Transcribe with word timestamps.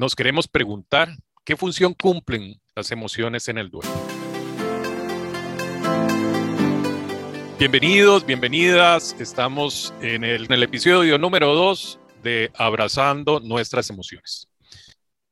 nos 0.00 0.16
queremos 0.16 0.48
preguntar 0.48 1.14
qué 1.44 1.58
función 1.58 1.92
cumplen 1.92 2.58
las 2.74 2.90
emociones 2.90 3.48
en 3.48 3.58
el 3.58 3.68
duelo. 3.68 3.90
Bienvenidos, 7.58 8.24
bienvenidas. 8.24 9.14
Estamos 9.20 9.92
en 10.00 10.24
el, 10.24 10.62
episodio 10.62 11.18
número 11.18 11.54
2 11.54 12.00
de 12.22 12.50
Abrazando 12.54 13.40
nuestras 13.40 13.90
emociones. 13.90 14.48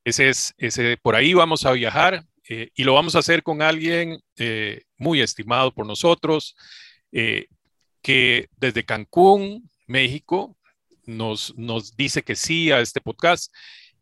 Ese 0.04 0.28
es, 0.28 0.52
ese, 0.58 0.98
por 0.98 1.16
ahí 1.16 1.32
vamos 1.32 1.64
a 1.64 1.72
viajar 1.72 2.26
eh, 2.46 2.68
y 2.74 2.84
lo 2.84 2.92
vamos 2.92 3.16
a 3.16 3.20
hacer 3.20 3.42
con 3.42 3.62
alguien 3.62 4.20
eh, 4.36 4.82
muy 4.98 5.22
estimado 5.22 5.72
por 5.72 5.86
nosotros, 5.86 6.54
eh, 7.10 7.46
que 8.02 8.48
desde 8.58 8.84
Cancún, 8.84 9.70
México, 9.86 10.58
nos, 11.06 11.56
nos 11.56 11.96
dice 11.96 12.22
que 12.22 12.36
sí 12.36 12.70
a 12.70 12.80
este 12.80 13.00
podcast 13.00 13.50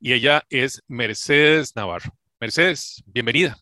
y 0.00 0.12
ella 0.12 0.44
es 0.50 0.82
Mercedes 0.88 1.74
Navarro. 1.74 2.12
Mercedes, 2.40 3.02
bienvenida. 3.06 3.56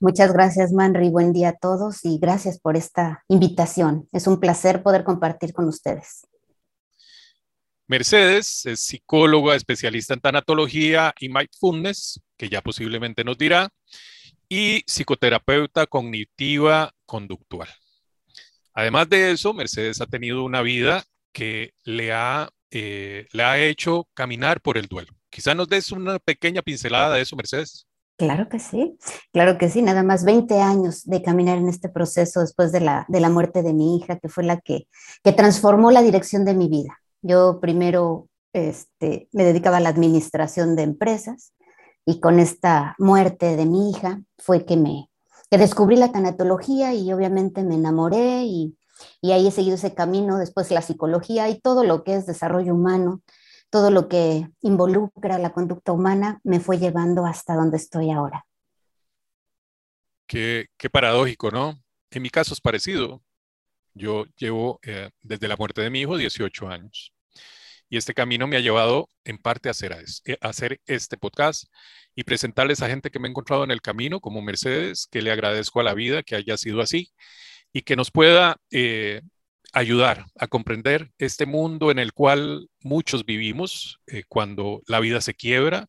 Muchas 0.00 0.32
gracias, 0.32 0.72
Manri. 0.72 1.10
Buen 1.10 1.32
día 1.32 1.50
a 1.50 1.56
todos 1.56 2.04
y 2.04 2.18
gracias 2.18 2.60
por 2.60 2.76
esta 2.76 3.24
invitación. 3.28 4.08
Es 4.12 4.26
un 4.26 4.38
placer 4.38 4.82
poder 4.82 5.04
compartir 5.04 5.52
con 5.52 5.66
ustedes. 5.66 6.26
Mercedes 7.86 8.64
es 8.66 8.80
psicóloga, 8.80 9.56
especialista 9.56 10.14
en 10.14 10.20
tanatología 10.20 11.12
y 11.18 11.28
mindfulness, 11.28 12.20
que 12.36 12.48
ya 12.48 12.62
posiblemente 12.62 13.24
nos 13.24 13.36
dirá, 13.36 13.68
y 14.48 14.82
psicoterapeuta 14.86 15.86
cognitiva 15.86 16.92
conductual. 17.04 17.68
Además 18.72 19.08
de 19.08 19.32
eso, 19.32 19.52
Mercedes 19.52 20.00
ha 20.00 20.06
tenido 20.06 20.44
una 20.44 20.62
vida 20.62 21.04
que 21.32 21.74
le 21.84 22.12
ha, 22.12 22.48
eh, 22.70 23.26
le 23.32 23.42
ha 23.42 23.58
hecho 23.58 24.08
caminar 24.14 24.60
por 24.60 24.78
el 24.78 24.86
duelo. 24.86 25.12
Quizá 25.34 25.52
nos 25.52 25.68
des 25.68 25.90
una 25.90 26.20
pequeña 26.20 26.62
pincelada 26.62 27.16
de 27.16 27.22
eso, 27.22 27.34
Mercedes. 27.34 27.88
Claro 28.16 28.48
que 28.48 28.60
sí, 28.60 28.96
claro 29.32 29.58
que 29.58 29.68
sí, 29.68 29.82
nada 29.82 30.04
más 30.04 30.24
20 30.24 30.60
años 30.60 31.02
de 31.02 31.22
caminar 31.22 31.58
en 31.58 31.68
este 31.68 31.88
proceso 31.88 32.38
después 32.38 32.70
de 32.70 32.78
la, 32.78 33.04
de 33.08 33.18
la 33.18 33.30
muerte 33.30 33.64
de 33.64 33.72
mi 33.74 33.96
hija, 33.96 34.20
que 34.20 34.28
fue 34.28 34.44
la 34.44 34.60
que, 34.60 34.86
que 35.24 35.32
transformó 35.32 35.90
la 35.90 36.02
dirección 36.02 36.44
de 36.44 36.54
mi 36.54 36.68
vida. 36.68 37.00
Yo 37.20 37.58
primero 37.60 38.28
este, 38.52 39.28
me 39.32 39.42
dedicaba 39.42 39.78
a 39.78 39.80
la 39.80 39.88
administración 39.88 40.76
de 40.76 40.84
empresas 40.84 41.52
y 42.06 42.20
con 42.20 42.38
esta 42.38 42.94
muerte 43.00 43.56
de 43.56 43.66
mi 43.66 43.90
hija 43.90 44.20
fue 44.38 44.64
que 44.64 44.76
me 44.76 45.10
que 45.50 45.58
descubrí 45.58 45.96
la 45.96 46.12
tanatología 46.12 46.94
y 46.94 47.12
obviamente 47.12 47.64
me 47.64 47.74
enamoré 47.74 48.44
y, 48.44 48.78
y 49.20 49.32
ahí 49.32 49.48
he 49.48 49.50
seguido 49.50 49.74
ese 49.74 49.94
camino, 49.94 50.38
después 50.38 50.70
la 50.70 50.82
psicología 50.82 51.48
y 51.48 51.60
todo 51.60 51.82
lo 51.82 52.04
que 52.04 52.14
es 52.14 52.26
desarrollo 52.26 52.72
humano, 52.74 53.22
todo 53.74 53.90
lo 53.90 54.08
que 54.08 54.46
involucra 54.60 55.36
la 55.36 55.52
conducta 55.52 55.90
humana 55.90 56.38
me 56.44 56.60
fue 56.60 56.78
llevando 56.78 57.26
hasta 57.26 57.56
donde 57.56 57.76
estoy 57.76 58.12
ahora. 58.12 58.46
Qué, 60.28 60.68
qué 60.76 60.88
paradójico, 60.88 61.50
¿no? 61.50 61.82
En 62.12 62.22
mi 62.22 62.30
caso 62.30 62.54
es 62.54 62.60
parecido. 62.60 63.20
Yo 63.92 64.26
llevo 64.36 64.78
eh, 64.84 65.10
desde 65.22 65.48
la 65.48 65.56
muerte 65.56 65.80
de 65.80 65.90
mi 65.90 66.02
hijo 66.02 66.16
18 66.16 66.68
años. 66.68 67.12
Y 67.88 67.96
este 67.96 68.14
camino 68.14 68.46
me 68.46 68.56
ha 68.56 68.60
llevado 68.60 69.08
en 69.24 69.38
parte 69.38 69.68
a 69.68 69.72
hacer, 69.72 69.92
a 69.92 70.48
hacer 70.48 70.80
este 70.86 71.16
podcast 71.16 71.64
y 72.14 72.22
presentarles 72.22 72.80
a 72.80 72.86
gente 72.88 73.10
que 73.10 73.18
me 73.18 73.26
he 73.26 73.30
encontrado 73.32 73.64
en 73.64 73.72
el 73.72 73.82
camino, 73.82 74.20
como 74.20 74.40
Mercedes, 74.40 75.08
que 75.10 75.20
le 75.20 75.32
agradezco 75.32 75.80
a 75.80 75.82
la 75.82 75.94
vida 75.94 76.22
que 76.22 76.36
haya 76.36 76.56
sido 76.56 76.80
así 76.80 77.10
y 77.72 77.82
que 77.82 77.96
nos 77.96 78.12
pueda 78.12 78.56
eh, 78.70 79.22
ayudar 79.74 80.26
a 80.38 80.46
comprender 80.46 81.10
este 81.18 81.46
mundo 81.46 81.90
en 81.90 81.98
el 81.98 82.12
cual 82.12 82.68
muchos 82.80 83.24
vivimos 83.26 84.00
eh, 84.06 84.24
cuando 84.28 84.82
la 84.86 85.00
vida 85.00 85.20
se 85.20 85.34
quiebra, 85.34 85.88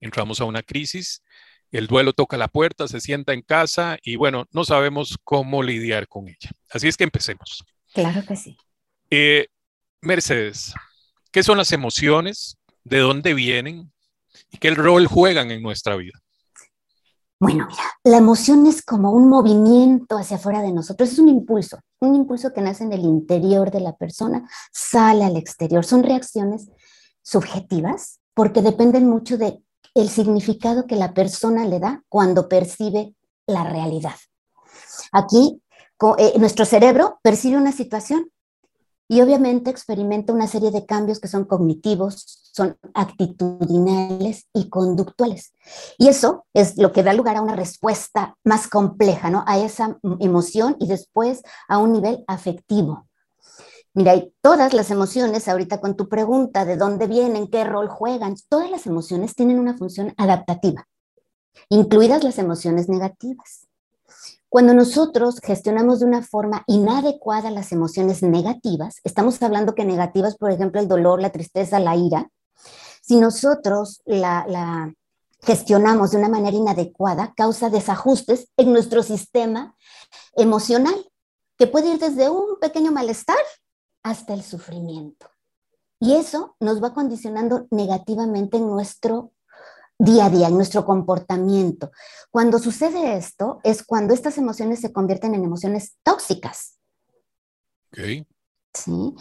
entramos 0.00 0.40
a 0.40 0.44
una 0.44 0.62
crisis, 0.62 1.22
el 1.70 1.86
duelo 1.86 2.12
toca 2.12 2.36
la 2.36 2.48
puerta, 2.48 2.88
se 2.88 3.00
sienta 3.00 3.34
en 3.34 3.42
casa 3.42 3.98
y 4.02 4.16
bueno, 4.16 4.46
no 4.52 4.64
sabemos 4.64 5.18
cómo 5.22 5.62
lidiar 5.62 6.08
con 6.08 6.28
ella. 6.28 6.50
Así 6.70 6.88
es 6.88 6.96
que 6.96 7.04
empecemos. 7.04 7.64
Claro 7.92 8.24
que 8.26 8.36
sí. 8.36 8.56
Eh, 9.10 9.48
Mercedes, 10.00 10.74
¿Qué 11.30 11.42
son 11.42 11.58
las 11.58 11.72
emociones? 11.72 12.56
¿De 12.84 12.98
dónde 12.98 13.34
vienen? 13.34 13.92
¿Y 14.50 14.58
qué 14.58 14.70
rol 14.70 15.06
juegan 15.06 15.50
en 15.50 15.62
nuestra 15.62 15.94
vida? 15.96 16.18
Bueno, 17.40 17.66
mira, 17.68 17.82
la 18.02 18.16
emoción 18.16 18.66
es 18.66 18.82
como 18.82 19.12
un 19.12 19.28
movimiento 19.28 20.16
hacia 20.16 20.38
afuera 20.38 20.60
de 20.60 20.72
nosotros, 20.72 21.12
es 21.12 21.18
un 21.20 21.28
impulso, 21.28 21.78
un 22.00 22.16
impulso 22.16 22.52
que 22.52 22.60
nace 22.60 22.82
en 22.82 22.92
el 22.92 23.02
interior 23.02 23.70
de 23.70 23.80
la 23.80 23.96
persona, 23.96 24.48
sale 24.72 25.24
al 25.24 25.36
exterior. 25.36 25.84
Son 25.84 26.02
reacciones 26.02 26.68
subjetivas 27.22 28.18
porque 28.34 28.60
dependen 28.60 29.08
mucho 29.08 29.38
del 29.38 29.64
el 29.94 30.08
significado 30.08 30.86
que 30.86 30.96
la 30.96 31.14
persona 31.14 31.64
le 31.64 31.80
da 31.80 32.04
cuando 32.08 32.48
percibe 32.48 33.14
la 33.46 33.64
realidad. 33.64 34.14
Aquí, 35.12 35.60
eh, 36.18 36.38
nuestro 36.38 36.64
cerebro 36.64 37.18
percibe 37.22 37.56
una 37.56 37.72
situación 37.72 38.30
y 39.08 39.22
obviamente 39.22 39.70
experimenta 39.70 40.32
una 40.32 40.46
serie 40.46 40.70
de 40.70 40.86
cambios 40.86 41.18
que 41.18 41.28
son 41.28 41.46
cognitivos, 41.46 42.47
son 42.58 42.76
actitudinales 42.92 44.48
y 44.52 44.68
conductuales. 44.68 45.54
Y 45.96 46.08
eso 46.08 46.44
es 46.52 46.76
lo 46.76 46.92
que 46.92 47.04
da 47.04 47.12
lugar 47.12 47.36
a 47.36 47.42
una 47.42 47.54
respuesta 47.54 48.36
más 48.44 48.66
compleja, 48.66 49.30
¿no? 49.30 49.44
A 49.46 49.58
esa 49.58 49.96
emoción 50.18 50.76
y 50.80 50.88
después 50.88 51.42
a 51.68 51.78
un 51.78 51.92
nivel 51.92 52.24
afectivo. 52.26 53.06
Mira, 53.94 54.16
y 54.16 54.34
todas 54.40 54.74
las 54.74 54.90
emociones, 54.90 55.46
ahorita 55.46 55.80
con 55.80 55.96
tu 55.96 56.08
pregunta 56.08 56.64
de 56.64 56.76
dónde 56.76 57.06
vienen, 57.06 57.46
qué 57.48 57.62
rol 57.62 57.88
juegan, 57.88 58.34
todas 58.48 58.70
las 58.70 58.86
emociones 58.86 59.36
tienen 59.36 59.60
una 59.60 59.76
función 59.76 60.14
adaptativa, 60.16 60.88
incluidas 61.68 62.24
las 62.24 62.38
emociones 62.38 62.88
negativas. 62.88 63.68
Cuando 64.48 64.72
nosotros 64.72 65.40
gestionamos 65.40 66.00
de 66.00 66.06
una 66.06 66.22
forma 66.22 66.64
inadecuada 66.66 67.50
las 67.50 67.70
emociones 67.70 68.22
negativas, 68.22 68.96
estamos 69.04 69.42
hablando 69.42 69.74
que 69.74 69.84
negativas, 69.84 70.38
por 70.38 70.50
ejemplo, 70.50 70.80
el 70.80 70.88
dolor, 70.88 71.20
la 71.20 71.30
tristeza, 71.30 71.78
la 71.78 71.96
ira, 71.96 72.30
si 73.08 73.16
nosotros 73.16 74.02
la, 74.04 74.92
gestionamos 75.40 76.10
de 76.10 76.18
una 76.18 76.28
manera 76.28 76.54
inadecuada, 76.54 77.32
causa 77.34 77.70
desajustes 77.70 78.48
en 78.58 78.72
nuestro 78.72 79.02
sistema 79.02 79.74
emocional, 80.34 80.94
que 81.56 81.66
puede 81.66 81.94
ir 81.94 81.98
desde 81.98 82.28
un 82.28 82.60
pequeño 82.60 82.92
malestar 82.92 83.38
hasta 84.02 84.34
el 84.34 84.42
sufrimiento. 84.42 85.26
Y 85.98 86.16
eso 86.16 86.54
nos 86.60 86.82
va 86.82 86.92
condicionando 86.92 87.66
negativamente 87.70 88.58
en 88.58 88.68
nuestro 88.68 89.32
día 89.98 90.26
a 90.26 90.30
día, 90.30 90.48
en 90.48 90.54
nuestro 90.54 90.84
comportamiento. 90.84 91.90
Cuando 92.30 92.58
sucede 92.58 93.16
esto 93.16 93.58
es 93.64 93.82
cuando 93.82 94.12
estas 94.12 94.36
emociones 94.36 94.80
se 94.80 94.92
convierten 94.92 95.34
en 95.34 95.44
emociones 95.44 95.96
tóxicas. 96.02 96.78
Okay. 97.90 98.26
¿Sí? 98.74 99.14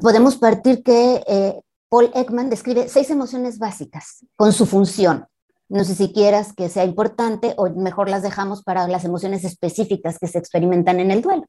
Podemos 0.00 0.36
partir 0.36 0.82
que 0.82 1.22
eh, 1.26 1.60
Paul 1.90 2.10
Ekman 2.14 2.48
describe 2.48 2.88
seis 2.88 3.10
emociones 3.10 3.58
básicas 3.58 4.24
con 4.36 4.52
su 4.52 4.64
función. 4.64 5.26
No 5.68 5.84
sé 5.84 5.94
si 5.94 6.12
quieras 6.12 6.52
que 6.56 6.68
sea 6.68 6.84
importante 6.84 7.52
o 7.56 7.68
mejor 7.68 8.08
las 8.08 8.22
dejamos 8.22 8.62
para 8.62 8.88
las 8.88 9.04
emociones 9.04 9.44
específicas 9.44 10.18
que 10.18 10.28
se 10.28 10.38
experimentan 10.38 11.00
en 11.00 11.10
el 11.10 11.20
duelo. 11.20 11.44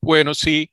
Bueno, 0.00 0.34
sí. 0.34 0.70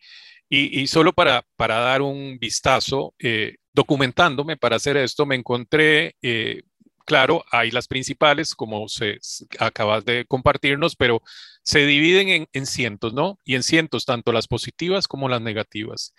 Y, 0.47 0.85
solo 0.87 1.11
para, 1.11 1.43
para 1.57 1.79
dar 1.79 2.01
un 2.01 2.37
vistazo, 2.39 3.13
eh, 3.17 3.55
documentándome 3.73 4.57
para 4.57 4.75
hacer 4.75 4.95
esto, 4.95 5.25
me 5.25 5.35
encontré 5.35 6.15
eh, 6.21 6.61
claro, 7.05 7.45
hay 7.51 7.71
las 7.71 7.87
principales, 7.87 8.55
como 8.55 8.89
se 8.89 9.19
acabas 9.59 10.03
de 10.03 10.25
compartirnos, 10.25 10.95
pero 10.95 11.21
se 11.63 11.85
dividen 11.85 12.47
en, 12.51 12.65
cientos, 12.65 13.13
¿no? 13.13 13.39
Y 13.45 13.55
en 13.55 13.63
cientos, 13.63 14.05
tanto 14.05 14.31
las 14.31 14.47
positivas 14.47 15.07
como 15.07 15.29
las 15.29 15.41
negativas. 15.41 16.13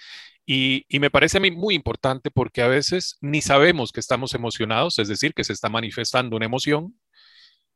Y, 0.47 0.87
me 1.01 1.11
parece 1.11 1.39
a 1.39 1.41
mí 1.41 1.51
muy 1.51 1.75
importante 1.75 2.31
porque 2.31 2.63
a 2.63 2.69
veces 2.69 3.17
ni 3.21 3.43
sabemos 3.43 3.91
que 3.91 4.01
estamos 4.01 4.35
emocionados, 4.35 4.99
es 4.99 5.09
decir, 5.09 5.35
que 5.35 5.45
se 5.45 5.53
está 5.53 5.69
manifestando 5.69 6.37
una 6.37 6.47
emoción 6.47 6.99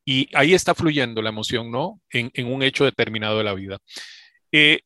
y 0.05 0.29
ahí 0.33 0.53
está 0.53 0.73
fluyendo 0.73 1.21
la 1.21 1.29
emoción, 1.29 1.69
¿no? 1.69 2.01
En, 2.09 2.31
un 2.47 2.63
hecho 2.63 2.85
determinado 2.85 3.37
de 3.37 3.43
la 3.43 3.53
vida. 3.53 3.79
Eh, 4.51 4.81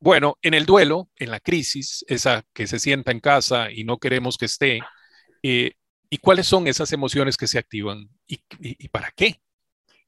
bueno, 0.00 0.36
en 0.42 0.54
el 0.54 0.66
duelo, 0.66 1.08
en 1.16 1.30
la 1.30 1.40
crisis, 1.40 2.04
esa 2.08 2.44
que 2.52 2.66
se 2.66 2.78
sienta 2.78 3.10
en 3.10 3.20
casa 3.20 3.70
y 3.70 3.84
no 3.84 3.98
queremos 3.98 4.36
que 4.36 4.46
esté, 4.46 4.80
eh, 5.42 5.72
¿Y 6.12 6.18
cuáles 6.18 6.46
son 6.46 6.66
esas 6.66 6.92
emociones 6.92 7.38
que 7.38 7.46
se 7.46 7.58
activan 7.58 8.06
y, 8.26 8.88
para 8.88 9.10
qué? 9.16 9.40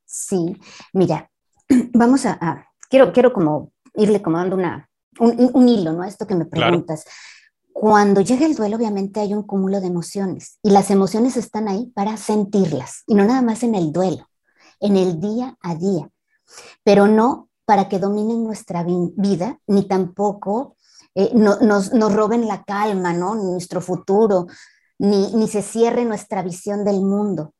Sí, 0.04 0.54
mira, 0.92 1.30
vamos 1.94 2.26
a, 2.26 2.68
quiero, 2.90 3.10
quiero 3.10 3.32
como 3.32 3.72
irle 3.94 4.20
como 4.20 4.36
dando 4.36 4.56
una, 4.56 4.90
un, 5.18 5.68
hilo, 5.68 5.92
¿no? 5.92 6.04
Esto 6.04 6.26
que 6.26 6.34
me 6.34 6.46
preguntas. 6.46 7.04
Cuando 7.72 8.20
llega 8.20 8.46
el 8.46 8.54
duelo, 8.54 8.76
obviamente 8.76 9.20
hay 9.20 9.34
un 9.34 9.42
cúmulo 9.42 9.80
de 9.80 9.88
emociones 9.88 10.58
y 10.62 10.70
las 10.70 10.90
emociones 10.90 11.36
están 11.36 11.68
ahí 11.68 11.86
para 11.94 12.16
sentirlas 12.16 13.02
y 13.06 13.14
no 13.14 13.24
nada 13.24 13.42
más 13.42 13.62
en 13.62 13.74
el 13.74 13.92
duelo, 13.92 14.28
en 14.80 14.96
el 14.96 15.20
día 15.20 15.56
a 15.60 15.74
día, 15.74 16.08
pero 16.84 17.08
no 17.08 17.48
para 17.64 17.88
que 17.88 17.98
dominen 17.98 18.44
nuestra 18.44 18.84
vida 18.84 19.58
ni 19.66 19.88
tampoco 19.88 20.76
eh, 21.14 21.30
nos, 21.34 21.60
nos, 21.60 22.12
roben 22.12 22.46
la 22.46 22.64
calma, 22.64 23.12
¿no? 23.12 23.34
Nuestro 23.34 23.80
futuro, 23.80 24.46
ni, 24.98 25.32
ni 25.34 25.48
se 25.48 25.62
cierre 25.62 26.04
nuestra 26.04 26.42
visión 26.42 26.84
del 26.84 27.00
mundo, 27.00 27.54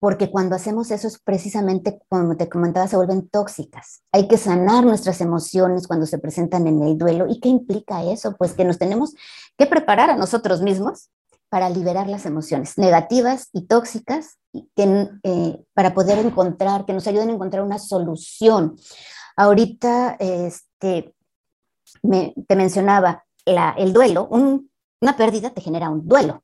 porque 0.00 0.30
cuando 0.30 0.56
hacemos 0.56 0.90
eso 0.90 1.06
es 1.06 1.20
precisamente, 1.20 2.00
como 2.08 2.34
te 2.34 2.48
comentaba, 2.48 2.88
se 2.88 2.96
vuelven 2.96 3.28
tóxicas. 3.28 4.02
Hay 4.12 4.28
que 4.28 4.38
sanar 4.38 4.82
nuestras 4.84 5.20
emociones 5.20 5.86
cuando 5.86 6.06
se 6.06 6.18
presentan 6.18 6.66
en 6.66 6.82
el 6.82 6.96
duelo. 6.96 7.26
¿Y 7.28 7.38
qué 7.38 7.50
implica 7.50 8.02
eso? 8.02 8.34
Pues 8.36 8.54
que 8.54 8.64
nos 8.64 8.78
tenemos 8.78 9.14
que 9.58 9.66
preparar 9.66 10.08
a 10.08 10.16
nosotros 10.16 10.62
mismos 10.62 11.10
para 11.50 11.68
liberar 11.68 12.08
las 12.08 12.24
emociones 12.24 12.78
negativas 12.78 13.50
y 13.52 13.66
tóxicas 13.66 14.38
que, 14.74 15.10
eh, 15.22 15.62
para 15.74 15.92
poder 15.92 16.18
encontrar, 16.24 16.86
que 16.86 16.94
nos 16.94 17.06
ayuden 17.06 17.28
a 17.28 17.34
encontrar 17.34 17.62
una 17.62 17.78
solución. 17.78 18.76
Ahorita 19.36 20.16
este, 20.18 21.14
te 22.02 22.56
mencionaba 22.56 23.24
el 23.44 23.92
duelo, 23.92 24.28
una 24.30 25.16
pérdida 25.16 25.50
te 25.50 25.60
genera 25.60 25.90
un 25.90 26.08
duelo. 26.08 26.42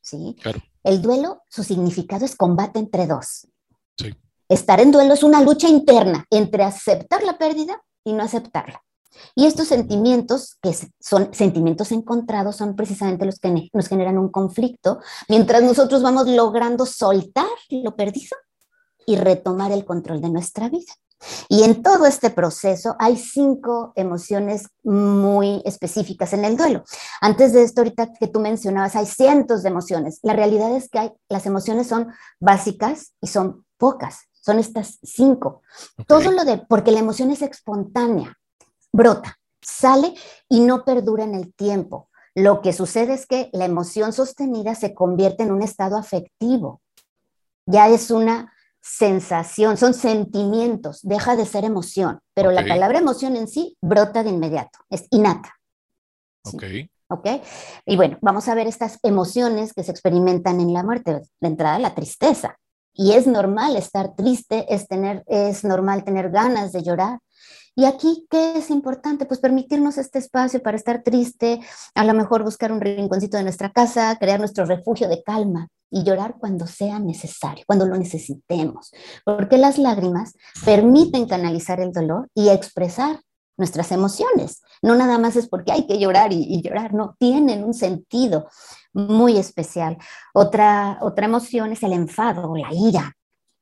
¿sí? 0.00 0.36
El 0.84 1.02
duelo, 1.02 1.42
su 1.48 1.64
significado 1.64 2.24
es 2.24 2.36
combate 2.36 2.78
entre 2.78 3.06
dos. 3.06 3.48
Sí. 3.96 4.14
Estar 4.48 4.80
en 4.80 4.90
duelo 4.90 5.14
es 5.14 5.22
una 5.22 5.42
lucha 5.42 5.68
interna 5.68 6.24
entre 6.30 6.64
aceptar 6.64 7.22
la 7.22 7.36
pérdida 7.36 7.82
y 8.04 8.12
no 8.12 8.22
aceptarla. 8.22 8.82
Y 9.34 9.46
estos 9.46 9.68
sentimientos, 9.68 10.56
que 10.62 10.74
son 11.00 11.34
sentimientos 11.34 11.92
encontrados, 11.92 12.56
son 12.56 12.76
precisamente 12.76 13.26
los 13.26 13.38
que 13.38 13.70
nos 13.72 13.88
generan 13.88 14.18
un 14.18 14.30
conflicto, 14.30 15.00
mientras 15.28 15.62
nosotros 15.62 16.02
vamos 16.02 16.28
logrando 16.28 16.86
soltar 16.86 17.48
lo 17.70 17.96
perdido 17.96 18.36
y 19.06 19.16
retomar 19.16 19.72
el 19.72 19.84
control 19.84 20.20
de 20.20 20.30
nuestra 20.30 20.68
vida. 20.68 20.92
Y 21.48 21.64
en 21.64 21.82
todo 21.82 22.06
este 22.06 22.30
proceso 22.30 22.96
hay 22.98 23.16
cinco 23.16 23.92
emociones 23.96 24.68
muy 24.84 25.62
específicas 25.64 26.32
en 26.32 26.44
el 26.44 26.56
duelo. 26.56 26.84
Antes 27.20 27.52
de 27.52 27.62
esto, 27.62 27.80
ahorita 27.80 28.12
que 28.12 28.28
tú 28.28 28.40
mencionabas, 28.40 28.96
hay 28.96 29.06
cientos 29.06 29.62
de 29.62 29.70
emociones. 29.70 30.20
La 30.22 30.32
realidad 30.32 30.74
es 30.76 30.88
que 30.88 30.98
hay, 30.98 31.12
las 31.28 31.46
emociones 31.46 31.88
son 31.88 32.08
básicas 32.38 33.14
y 33.20 33.26
son 33.26 33.64
pocas. 33.76 34.28
Son 34.32 34.58
estas 34.58 34.98
cinco. 35.02 35.62
Todo 36.06 36.30
lo 36.30 36.44
de, 36.44 36.58
porque 36.58 36.92
la 36.92 37.00
emoción 37.00 37.30
es 37.30 37.42
espontánea, 37.42 38.34
brota, 38.92 39.36
sale 39.60 40.14
y 40.48 40.60
no 40.60 40.84
perdura 40.84 41.24
en 41.24 41.34
el 41.34 41.52
tiempo. 41.54 42.08
Lo 42.34 42.62
que 42.62 42.72
sucede 42.72 43.14
es 43.14 43.26
que 43.26 43.50
la 43.52 43.64
emoción 43.64 44.12
sostenida 44.12 44.74
se 44.74 44.94
convierte 44.94 45.42
en 45.42 45.52
un 45.52 45.62
estado 45.62 45.96
afectivo. 45.96 46.80
Ya 47.66 47.88
es 47.88 48.10
una 48.10 48.52
sensación, 48.80 49.76
son 49.76 49.94
sentimientos, 49.94 51.00
deja 51.02 51.36
de 51.36 51.46
ser 51.46 51.64
emoción, 51.64 52.20
pero 52.34 52.50
la 52.50 52.66
palabra 52.66 52.98
emoción 52.98 53.36
en 53.36 53.48
sí 53.48 53.76
brota 53.80 54.22
de 54.22 54.30
inmediato, 54.30 54.78
es 54.90 55.06
innata. 55.10 55.54
Ok. 56.44 56.64
¿Ok? 57.10 57.26
Y 57.86 57.96
bueno, 57.96 58.18
vamos 58.20 58.48
a 58.48 58.54
ver 58.54 58.66
estas 58.66 58.98
emociones 59.02 59.72
que 59.72 59.82
se 59.82 59.90
experimentan 59.90 60.60
en 60.60 60.74
la 60.74 60.82
muerte. 60.82 61.22
De 61.40 61.48
entrada, 61.48 61.78
la 61.78 61.94
tristeza. 61.94 62.58
Y 62.92 63.12
es 63.12 63.26
normal 63.26 63.76
estar 63.76 64.14
triste, 64.14 64.66
es, 64.68 64.88
tener, 64.88 65.24
es 65.26 65.64
normal 65.64 66.04
tener 66.04 66.30
ganas 66.30 66.72
de 66.72 66.82
llorar, 66.82 67.18
y 67.78 67.84
aquí, 67.84 68.26
¿qué 68.28 68.58
es 68.58 68.70
importante? 68.70 69.24
Pues 69.24 69.38
permitirnos 69.38 69.98
este 69.98 70.18
espacio 70.18 70.60
para 70.60 70.76
estar 70.76 71.04
triste, 71.04 71.60
a 71.94 72.02
lo 72.02 72.12
mejor 72.12 72.42
buscar 72.42 72.72
un 72.72 72.80
rinconcito 72.80 73.36
de 73.36 73.44
nuestra 73.44 73.70
casa, 73.70 74.16
crear 74.18 74.40
nuestro 74.40 74.64
refugio 74.64 75.08
de 75.08 75.22
calma 75.22 75.68
y 75.90 76.04
llorar 76.04 76.36
cuando 76.38 76.66
sea 76.66 76.98
necesario, 76.98 77.64
cuando 77.66 77.86
lo 77.86 77.96
necesitemos, 77.96 78.92
porque 79.24 79.58
las 79.58 79.78
lágrimas 79.78 80.34
permiten 80.64 81.26
canalizar 81.26 81.80
el 81.80 81.92
dolor 81.92 82.28
y 82.34 82.48
expresar 82.48 83.20
nuestras 83.56 83.90
emociones. 83.90 84.62
No 84.82 84.94
nada 84.94 85.18
más 85.18 85.36
es 85.36 85.48
porque 85.48 85.72
hay 85.72 85.86
que 85.86 85.98
llorar 85.98 86.32
y, 86.32 86.62
llorar, 86.62 86.94
no, 86.94 87.16
tienen 87.18 87.64
un 87.64 87.74
sentido 87.74 88.48
muy 88.92 89.36
especial. 89.36 89.98
Otra, 90.32 90.98
otra 91.00 91.26
emoción 91.26 91.72
es 91.72 91.82
el 91.82 91.92
enfado 91.92 92.50
o 92.50 92.56
la 92.56 92.72
ira 92.72 93.16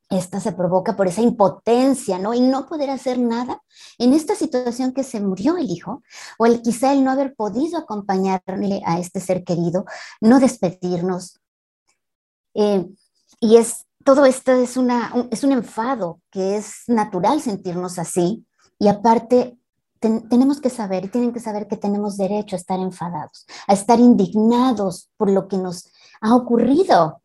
esta 0.08 0.38
se 0.40 0.52
provoca 0.52 0.96
por 0.96 1.08
esa 1.08 1.20
impotencia, 1.20 2.18
¿no? 2.18 2.32
Y 2.32 2.40
no 2.40 2.66
poder 2.66 2.90
hacer 2.90 3.18
nada 3.18 3.60
en 3.98 4.12
esta 4.12 4.34
situación 4.34 4.92
que 4.92 5.02
se 5.02 5.20
murió 5.20 5.56
el 5.56 5.70
hijo, 5.70 6.02
o 6.38 6.46
el 6.46 6.62
quizá 6.62 6.92
el 6.92 7.02
no 7.02 7.10
haber 7.10 7.34
podido 7.34 7.78
acompañarle 7.78 8.82
a 8.84 8.98
este 9.00 9.20
ser 9.20 9.42
querido, 9.42 9.84
no 10.20 10.38
despedirnos. 10.38 11.40
Eh, 12.56 12.86
y 13.40 13.56
es, 13.56 13.86
todo 14.04 14.24
esto 14.24 14.52
es, 14.52 14.76
una, 14.76 15.12
un, 15.14 15.28
es 15.30 15.44
un 15.44 15.52
enfado 15.52 16.20
que 16.30 16.56
es 16.56 16.82
natural 16.86 17.40
sentirnos 17.40 17.98
así, 17.98 18.46
y 18.78 18.88
aparte 18.88 19.56
tenemos 20.00 20.60
que 20.60 20.70
saber, 20.70 21.10
tienen 21.10 21.32
que 21.32 21.40
saber 21.40 21.66
que 21.66 21.76
tenemos 21.76 22.16
derecho 22.16 22.56
a 22.56 22.58
estar 22.58 22.78
enfadados, 22.78 23.46
a 23.66 23.72
estar 23.72 23.98
indignados 23.98 25.10
por 25.16 25.30
lo 25.30 25.48
que 25.48 25.56
nos 25.56 25.88
ha 26.20 26.34
ocurrido. 26.34 27.22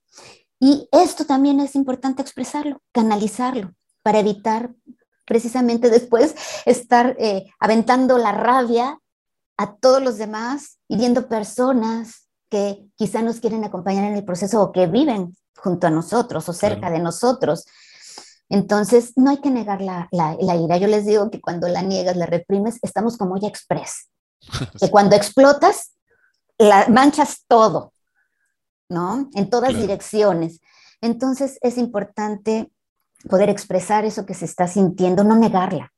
Y 0.60 0.88
esto 0.92 1.26
también 1.26 1.60
es 1.60 1.76
importante 1.76 2.22
expresarlo, 2.22 2.82
canalizarlo, 2.92 3.74
para 4.04 4.20
evitar 4.20 4.74
precisamente 5.26 5.90
después 5.90 6.36
estar 6.66 7.16
eh, 7.20 7.46
aventando 7.60 8.18
la 8.18 8.32
rabia 8.32 9.00
a 9.58 9.76
todos 9.76 10.02
los 10.02 10.18
demás, 10.18 10.80
hiriendo 10.88 11.28
personas 11.28 12.30
que 12.52 12.86
quizá 12.96 13.24
nos 13.24 13.40
quieren 13.40 13.64
acompañar 13.64 14.04
en 14.04 14.16
el 14.16 14.26
proceso 14.26 14.62
o 14.62 14.72
que 14.72 14.86
viven 14.86 15.36
junto 15.56 15.88
a 15.88 15.90
nosotros 15.90 16.48
o 16.50 16.54
cerca 16.54 16.92
de 16.92 17.00
nosotros. 17.00 17.66
Entonces, 18.50 19.14
no 19.16 19.32
hay 19.32 19.38
que 19.38 19.50
negar 19.50 19.82
la, 19.82 20.08
la, 20.12 20.56
ira. 20.56 20.78
Yo 20.78 20.88
les 20.88 21.06
digo 21.06 21.32
que 21.32 21.40
cuando 21.40 21.68
la 21.70 21.82
niegas, 21.82 22.18
la 22.18 22.26
reprimes, 22.26 22.78
estamos 22.82 23.18
como 23.18 23.40
ya 23.40 23.48
express. 23.48 24.10
Que 24.80 24.92
cuando 24.92 25.16
explotas, 25.16 25.94
la, 26.58 26.88
manchas 26.90 27.46
todo. 27.48 27.94
¿no? 28.92 29.30
En 29.34 29.50
todas 29.50 29.74
direcciones. 29.74 30.60
Entonces 31.00 31.58
es 31.62 31.78
importante 31.78 32.70
poder 33.30 33.50
expresar 33.50 34.06
eso 34.06 34.26
que 34.26 34.34
se 34.34 34.46
está 34.46 34.68
sintiendo, 34.68 35.24
no 35.24 35.36
negarla, 35.36 35.94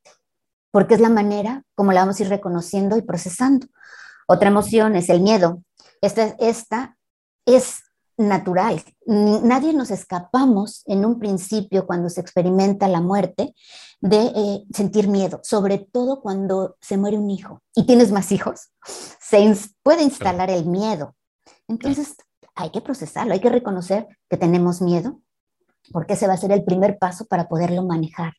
porque 0.72 0.94
es 0.94 1.02
la 1.02 1.10
manera 1.10 1.64
como 1.76 1.92
la 1.92 2.02
vamos 2.02 2.20
a 2.20 2.24
ir 2.24 2.30
reconociendo 2.30 2.96
y 2.98 3.02
procesando. 3.02 3.68
Otra 4.28 4.50
emoción 4.50 4.96
es 4.96 5.10
el 5.10 5.22
miedo. 5.22 5.64
Esta, 6.04 6.36
esta 6.38 6.98
es 7.46 7.82
natural. 8.18 8.84
Nadie 9.06 9.72
nos 9.72 9.90
escapamos 9.90 10.84
en 10.86 11.06
un 11.06 11.18
principio 11.18 11.88
cuando 11.88 12.10
se 12.10 12.20
experimenta 12.20 12.90
la 12.90 13.00
muerte 13.00 13.56
de 14.02 14.26
eh, 14.36 14.64
sentir 14.74 15.08
miedo, 15.08 15.40
sobre 15.44 15.78
todo 15.78 16.22
cuando 16.22 16.76
se 16.82 16.98
muere 16.98 17.18
un 17.18 17.30
hijo 17.30 17.62
y 17.74 17.86
tienes 17.86 18.12
más 18.12 18.34
hijos. 18.34 18.74
Se 18.84 19.58
puede 19.82 20.04
instalar 20.04 20.50
el 20.50 20.66
miedo. 20.66 21.16
Entonces, 21.70 22.16
hay 22.54 22.70
que 22.72 22.82
procesarlo, 22.82 23.32
hay 23.32 23.40
que 23.40 23.50
reconocer 23.50 24.06
que 24.30 24.36
tenemos 24.36 24.82
miedo, 24.82 25.22
porque 25.94 26.16
ese 26.16 26.28
va 26.28 26.34
a 26.34 26.38
ser 26.38 26.52
el 26.52 26.66
primer 26.66 27.00
paso 27.00 27.28
para 27.28 27.48
poderlo 27.48 27.82
manejar, 27.82 28.34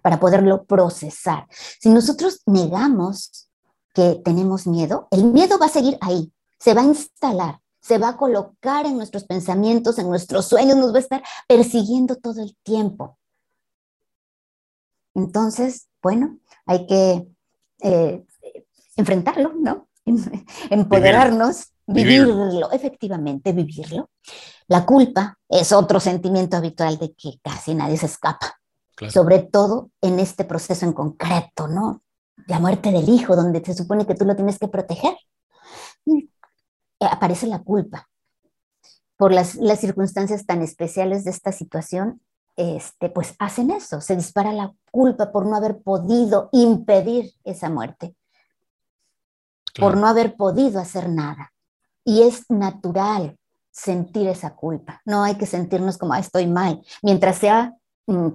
para 0.00 0.20
poderlo 0.20 0.64
procesar. 0.64 1.48
Si 1.50 1.88
nosotros 1.88 2.40
negamos 2.46 3.50
que 3.94 4.20
tenemos 4.24 4.68
miedo, 4.68 5.08
el 5.10 5.24
miedo 5.24 5.58
va 5.58 5.66
a 5.66 5.70
seguir 5.70 5.98
ahí, 6.00 6.32
se 6.60 6.74
va 6.74 6.82
a 6.82 6.84
instalar, 6.84 7.60
se 7.80 7.98
va 7.98 8.10
a 8.10 8.16
colocar 8.16 8.86
en 8.86 8.96
nuestros 8.96 9.24
pensamientos, 9.24 9.98
en 9.98 10.08
nuestros 10.08 10.46
sueños, 10.46 10.76
nos 10.76 10.92
va 10.92 10.98
a 10.98 11.00
estar 11.00 11.22
persiguiendo 11.48 12.14
todo 12.16 12.40
el 12.42 12.56
tiempo. 12.62 13.18
Entonces, 15.14 15.88
bueno, 16.00 16.38
hay 16.66 16.86
que 16.86 17.26
eh, 17.80 18.24
enfrentarlo, 18.96 19.54
¿no? 19.54 19.88
Empoderarnos 20.70 21.72
Vivirlo, 21.92 22.70
efectivamente, 22.70 23.52
vivirlo. 23.52 24.10
La 24.68 24.86
culpa 24.86 25.38
es 25.48 25.72
otro 25.72 25.98
sentimiento 25.98 26.56
habitual 26.56 26.98
de 26.98 27.12
que 27.14 27.40
casi 27.42 27.74
nadie 27.74 27.96
se 27.96 28.06
escapa, 28.06 28.60
sobre 29.08 29.40
todo 29.40 29.90
en 30.00 30.20
este 30.20 30.44
proceso 30.44 30.86
en 30.86 30.92
concreto, 30.92 31.66
¿no? 31.66 32.02
La 32.46 32.60
muerte 32.60 32.92
del 32.92 33.08
hijo, 33.08 33.34
donde 33.34 33.62
se 33.64 33.74
supone 33.74 34.06
que 34.06 34.14
tú 34.14 34.24
lo 34.24 34.36
tienes 34.36 34.58
que 34.58 34.68
proteger. 34.68 35.16
Eh, 37.00 37.06
aparece 37.10 37.46
la 37.46 37.60
culpa. 37.60 38.08
Por 39.16 39.32
las, 39.32 39.56
las 39.56 39.80
circunstancias 39.80 40.46
tan 40.46 40.62
especiales 40.62 41.24
de 41.24 41.30
esta 41.30 41.52
situación, 41.52 42.20
este, 42.56 43.08
pues 43.08 43.34
hacen 43.38 43.70
eso, 43.70 44.00
se 44.00 44.16
dispara 44.16 44.52
la 44.52 44.74
culpa 44.90 45.32
por 45.32 45.46
no 45.46 45.56
haber 45.56 45.80
podido 45.82 46.48
impedir 46.52 47.32
esa 47.44 47.70
muerte, 47.70 48.14
por 49.78 49.96
no 49.96 50.06
haber 50.06 50.36
podido 50.36 50.80
hacer 50.80 51.08
nada. 51.08 51.52
Y 52.04 52.22
es 52.22 52.50
natural 52.50 53.38
sentir 53.70 54.28
esa 54.28 54.54
culpa. 54.54 55.00
No 55.04 55.22
hay 55.22 55.36
que 55.36 55.46
sentirnos 55.46 55.96
como, 55.96 56.14
estoy 56.14 56.46
mal. 56.46 56.82
Mientras 57.02 57.38
sea 57.38 57.74
mm, 58.06 58.28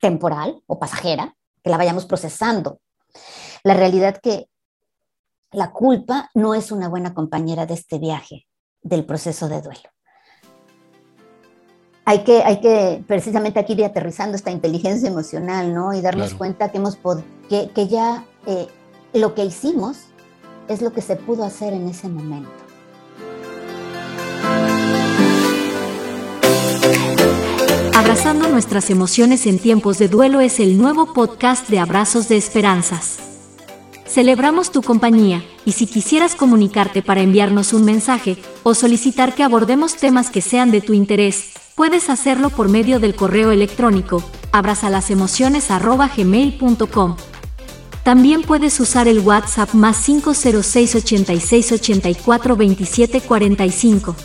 temporal 0.00 0.62
o 0.66 0.78
pasajera, 0.78 1.34
que 1.62 1.70
la 1.70 1.76
vayamos 1.76 2.06
procesando. 2.06 2.80
La 3.64 3.74
realidad 3.74 4.20
que 4.22 4.48
la 5.52 5.70
culpa 5.70 6.30
no 6.34 6.54
es 6.54 6.70
una 6.72 6.88
buena 6.88 7.14
compañera 7.14 7.66
de 7.66 7.74
este 7.74 7.98
viaje, 7.98 8.46
del 8.82 9.04
proceso 9.04 9.48
de 9.48 9.62
duelo. 9.62 9.88
Hay 12.04 12.24
que, 12.24 12.42
hay 12.42 12.60
que 12.60 13.04
precisamente 13.06 13.58
aquí 13.58 13.74
ir 13.74 13.84
aterrizando 13.84 14.36
esta 14.36 14.50
inteligencia 14.50 15.08
emocional, 15.08 15.74
¿no? 15.74 15.92
Y 15.92 16.00
darnos 16.00 16.32
cuenta 16.34 16.70
que, 16.70 16.78
hemos 16.78 16.96
pod 16.96 17.20
que, 17.50 17.70
que, 17.74 17.86
ya 17.86 18.24
eh, 18.46 18.66
lo 19.12 19.34
que 19.34 19.44
hicimos 19.44 20.06
es 20.68 20.80
lo 20.80 20.92
que 20.92 21.02
se 21.02 21.16
pudo 21.16 21.44
hacer 21.44 21.74
en 21.74 21.86
ese 21.88 22.08
momento. 22.08 22.50
Abrazando 27.94 28.48
nuestras 28.48 28.88
emociones 28.88 29.46
en 29.46 29.58
tiempos 29.58 29.98
de 29.98 30.08
duelo 30.08 30.40
es 30.40 30.60
el 30.60 30.78
nuevo 30.78 31.12
podcast 31.12 31.68
de 31.68 31.78
Abrazos 31.78 32.28
de 32.28 32.38
Esperanzas. 32.38 33.27
Celebramos 34.08 34.72
tu 34.72 34.80
compañía, 34.80 35.44
y 35.66 35.72
si 35.72 35.86
quisieras 35.86 36.34
comunicarte 36.34 37.02
para 37.02 37.20
enviarnos 37.20 37.74
un 37.74 37.84
mensaje 37.84 38.38
o 38.62 38.72
solicitar 38.74 39.34
que 39.34 39.42
abordemos 39.42 39.96
temas 39.96 40.30
que 40.30 40.40
sean 40.40 40.70
de 40.70 40.80
tu 40.80 40.94
interés, 40.94 41.50
puedes 41.74 42.08
hacerlo 42.08 42.48
por 42.48 42.70
medio 42.70 43.00
del 43.00 43.14
correo 43.14 43.50
electrónico 43.50 44.24
abrazalasemociones.gmail.com. 44.50 47.16
También 48.02 48.40
puedes 48.40 48.80
usar 48.80 49.08
el 49.08 49.20
WhatsApp 49.20 49.74
más 49.74 50.06
506 50.06 50.94
86 50.94 51.72
84 51.72 52.56
27 52.56 53.20
45. 53.20 54.16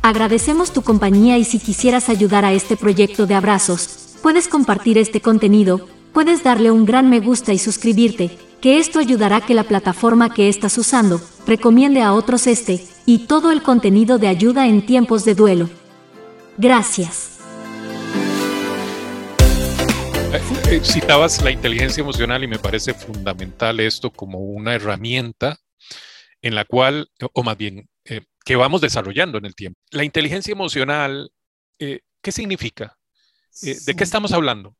Agradecemos 0.00 0.72
tu 0.72 0.80
compañía 0.80 1.36
y 1.36 1.44
si 1.44 1.58
quisieras 1.58 2.08
ayudar 2.08 2.46
a 2.46 2.54
este 2.54 2.78
proyecto 2.78 3.26
de 3.26 3.34
abrazos, 3.34 4.16
puedes 4.22 4.48
compartir 4.48 4.96
este 4.96 5.20
contenido, 5.20 5.86
puedes 6.14 6.42
darle 6.42 6.70
un 6.70 6.86
gran 6.86 7.10
me 7.10 7.20
gusta 7.20 7.52
y 7.52 7.58
suscribirte, 7.58 8.38
que 8.64 8.78
esto 8.78 8.98
ayudará 8.98 9.36
a 9.36 9.40
que 9.42 9.52
la 9.52 9.64
plataforma 9.64 10.32
que 10.32 10.48
estás 10.48 10.78
usando 10.78 11.20
recomiende 11.46 12.00
a 12.00 12.14
otros 12.14 12.46
este 12.46 12.82
y 13.04 13.26
todo 13.26 13.52
el 13.52 13.62
contenido 13.62 14.16
de 14.16 14.26
ayuda 14.26 14.66
en 14.66 14.86
tiempos 14.86 15.26
de 15.26 15.34
duelo. 15.34 15.68
Gracias. 16.56 17.40
Eh, 20.32 20.40
eh, 20.70 20.80
citabas 20.82 21.42
la 21.42 21.50
inteligencia 21.50 22.00
emocional 22.00 22.42
y 22.42 22.48
me 22.48 22.58
parece 22.58 22.94
fundamental 22.94 23.80
esto 23.80 24.10
como 24.10 24.38
una 24.38 24.74
herramienta 24.74 25.58
en 26.40 26.54
la 26.54 26.64
cual, 26.64 27.10
o 27.34 27.42
más 27.42 27.58
bien, 27.58 27.86
eh, 28.06 28.22
que 28.46 28.56
vamos 28.56 28.80
desarrollando 28.80 29.36
en 29.36 29.44
el 29.44 29.54
tiempo. 29.54 29.78
La 29.90 30.04
inteligencia 30.04 30.52
emocional, 30.52 31.30
¿qué 31.78 32.32
significa? 32.32 32.96
¿De 33.60 33.94
qué 33.94 34.04
estamos 34.04 34.32
hablando? 34.32 34.74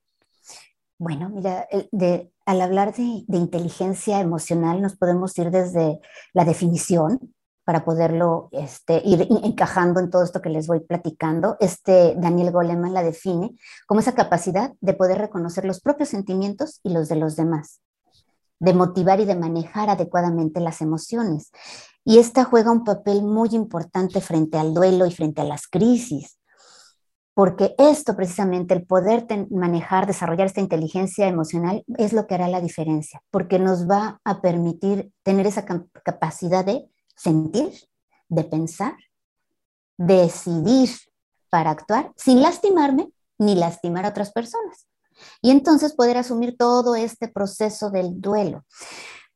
Bueno, 0.97 1.29
mira, 1.29 1.67
al 2.47 2.61
hablar 2.61 2.95
de, 2.95 3.25
inteligencia 3.29 4.21
emocional 4.21 4.83
nos 4.83 4.97
podemos 4.97 5.37
ir 5.39 5.51
desde 5.51 6.01
la 6.33 6.45
definición, 6.45 7.35
para 7.65 7.85
poderlo 7.85 8.51
este, 8.53 9.01
ir 9.05 9.27
encajando 9.43 9.99
en 9.99 10.11
todo 10.11 10.23
esto 10.23 10.43
que 10.43 10.51
les 10.51 10.67
voy 10.67 10.81
platicando. 10.81 11.57
Este 11.61 12.15
Daniel 12.17 12.53
Goleman 12.53 12.93
la 12.93 13.03
define 13.03 13.57
como 13.87 14.01
esa 14.01 14.15
capacidad 14.15 14.75
de 14.81 14.93
poder 14.93 15.19
reconocer 15.19 15.65
los 15.65 15.81
propios 15.81 16.11
sentimientos 16.11 16.81
y 16.83 16.93
los 16.93 17.09
de 17.09 17.17
los 17.17 17.37
demás, 17.37 17.81
de 18.61 18.75
motivar 18.75 19.21
y 19.21 19.25
de 19.25 19.35
manejar 19.35 19.89
adecuadamente 19.89 20.61
las 20.61 20.83
emociones. 20.83 21.51
Y 22.05 22.19
esta 22.19 22.45
juega 22.45 22.71
un 22.71 22.85
papel 22.85 23.23
muy 23.23 23.49
importante 23.53 24.21
frente 24.21 24.59
al 24.59 24.75
duelo 24.75 25.07
y 25.07 25.11
frente 25.11 25.41
a 25.41 25.45
las 25.45 25.67
crisis, 25.67 26.39
porque 27.35 27.75
esto 27.79 28.15
precisamente, 28.15 28.75
el 28.75 28.87
poder 28.87 29.27
manejar, 29.51 30.07
desarrollar 30.07 30.47
esta 30.47 30.61
inteligencia 30.61 31.27
emocional, 31.27 31.85
es 31.99 32.13
lo 32.13 32.27
que 32.27 32.37
hará 32.37 32.49
la 32.49 32.61
diferencia, 32.61 33.21
porque 33.31 33.59
nos 33.59 33.91
va 33.91 34.21
a 34.25 34.41
permitir 34.41 35.13
tener 35.25 35.47
esa 35.47 35.65
capacidad 36.05 36.65
de 36.65 36.89
sentir, 37.17 37.73
de 38.29 38.45
pensar, 38.45 38.95
decidir 39.99 40.91
para 41.51 41.71
actuar 41.71 42.13
sin 42.17 42.41
lastimarme 42.41 43.11
ni 43.39 43.57
lastimar 43.57 44.07
a 44.07 44.11
otras 44.11 44.33
personas. 44.33 44.87
Y 45.43 45.51
entonces 45.51 45.93
poder 45.93 46.17
asumir 46.17 46.57
todo 46.57 46.95
este 46.95 47.29
proceso 47.29 47.91
del 47.91 48.21
duelo. 48.21 48.65